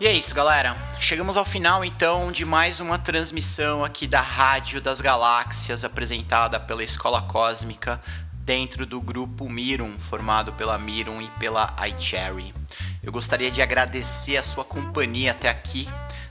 E 0.00 0.06
é 0.06 0.12
isso, 0.12 0.34
galera. 0.34 0.76
Chegamos 0.98 1.36
ao 1.36 1.44
final 1.44 1.84
então 1.84 2.32
de 2.32 2.44
mais 2.44 2.80
uma 2.80 2.98
transmissão 2.98 3.84
aqui 3.84 4.06
da 4.06 4.20
Rádio 4.20 4.80
das 4.80 5.00
Galáxias, 5.00 5.84
apresentada 5.84 6.58
pela 6.58 6.82
Escola 6.82 7.22
Cósmica 7.22 8.00
dentro 8.32 8.84
do 8.84 9.00
grupo 9.00 9.48
Mirum, 9.48 9.98
formado 9.98 10.52
pela 10.52 10.76
Mirum 10.78 11.22
e 11.22 11.28
pela 11.38 11.74
iCherry. 11.88 12.54
Eu 13.04 13.12
gostaria 13.12 13.50
de 13.50 13.60
agradecer 13.60 14.38
a 14.38 14.42
sua 14.42 14.64
companhia 14.64 15.32
até 15.32 15.50
aqui, 15.50 15.86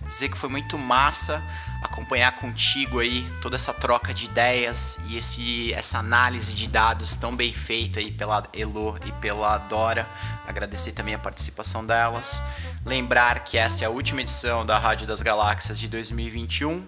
dizer 0.08 0.30
que 0.30 0.38
foi 0.38 0.50
muito 0.50 0.78
massa 0.78 1.42
acompanhar 1.84 2.32
contigo 2.36 3.00
aí 3.00 3.30
toda 3.42 3.56
essa 3.56 3.72
troca 3.74 4.14
de 4.14 4.26
ideias 4.26 4.98
e 5.08 5.18
esse, 5.18 5.74
essa 5.74 6.00
análise 6.00 6.56
de 6.56 6.68
dados 6.68 7.16
tão 7.16 7.36
bem 7.36 7.54
feita 7.54 8.00
aí 8.00 8.12
pela 8.12 8.44
Elo 8.58 8.98
e 9.06 9.12
pela 9.14 9.58
Dora. 9.58 10.10
Agradecer 10.48 10.94
também 10.94 11.14
a 11.14 11.20
participação 11.20 11.86
delas. 11.86 12.42
Lembrar 12.86 13.44
que 13.44 13.58
essa 13.58 13.84
é 13.84 13.88
a 13.88 13.92
última 13.92 14.22
edição 14.22 14.66
da 14.66 14.80
Rádio 14.80 15.06
das 15.06 15.22
Galáxias 15.22 15.80
de 15.80 15.88
2021 15.88 16.84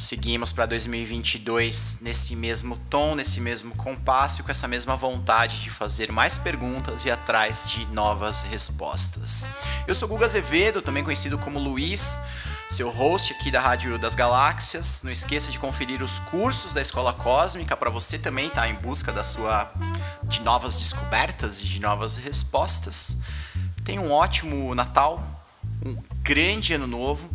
seguimos 0.00 0.50
para 0.50 0.64
2022 0.64 1.98
nesse 2.00 2.34
mesmo 2.34 2.76
tom, 2.88 3.14
nesse 3.14 3.38
mesmo 3.40 3.76
compasso, 3.76 4.42
com 4.42 4.50
essa 4.50 4.66
mesma 4.66 4.96
vontade 4.96 5.60
de 5.60 5.68
fazer 5.68 6.10
mais 6.10 6.38
perguntas 6.38 7.04
e 7.04 7.10
atrás 7.10 7.66
de 7.68 7.84
novas 7.92 8.40
respostas. 8.42 9.46
Eu 9.86 9.94
sou 9.94 10.08
Guga 10.08 10.24
Azevedo, 10.24 10.80
também 10.80 11.04
conhecido 11.04 11.38
como 11.38 11.58
Luiz, 11.58 12.18
seu 12.70 12.90
host 12.90 13.34
aqui 13.34 13.50
da 13.50 13.60
Rádio 13.60 13.98
das 13.98 14.14
Galáxias. 14.14 15.02
Não 15.02 15.12
esqueça 15.12 15.52
de 15.52 15.58
conferir 15.58 16.02
os 16.02 16.18
cursos 16.18 16.72
da 16.72 16.80
Escola 16.80 17.12
Cósmica 17.12 17.76
para 17.76 17.90
você 17.90 18.18
também 18.18 18.46
estar 18.46 18.62
tá 18.62 18.68
em 18.70 18.74
busca 18.74 19.12
da 19.12 19.22
sua 19.22 19.70
de 20.24 20.40
novas 20.40 20.76
descobertas 20.76 21.60
e 21.60 21.64
de 21.64 21.78
novas 21.78 22.16
respostas. 22.16 23.18
Tenha 23.84 24.00
um 24.00 24.10
ótimo 24.10 24.74
Natal, 24.74 25.44
um 25.84 25.94
grande 26.22 26.72
ano 26.72 26.86
novo. 26.86 27.28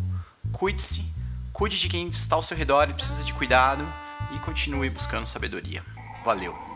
Cuide-se 0.50 1.15
Cuide 1.56 1.80
de 1.80 1.88
quem 1.88 2.08
está 2.08 2.36
ao 2.36 2.42
seu 2.42 2.54
redor 2.54 2.90
e 2.90 2.92
precisa 2.92 3.24
de 3.24 3.32
cuidado 3.32 3.90
e 4.34 4.38
continue 4.40 4.90
buscando 4.90 5.26
sabedoria. 5.26 5.82
Valeu! 6.22 6.75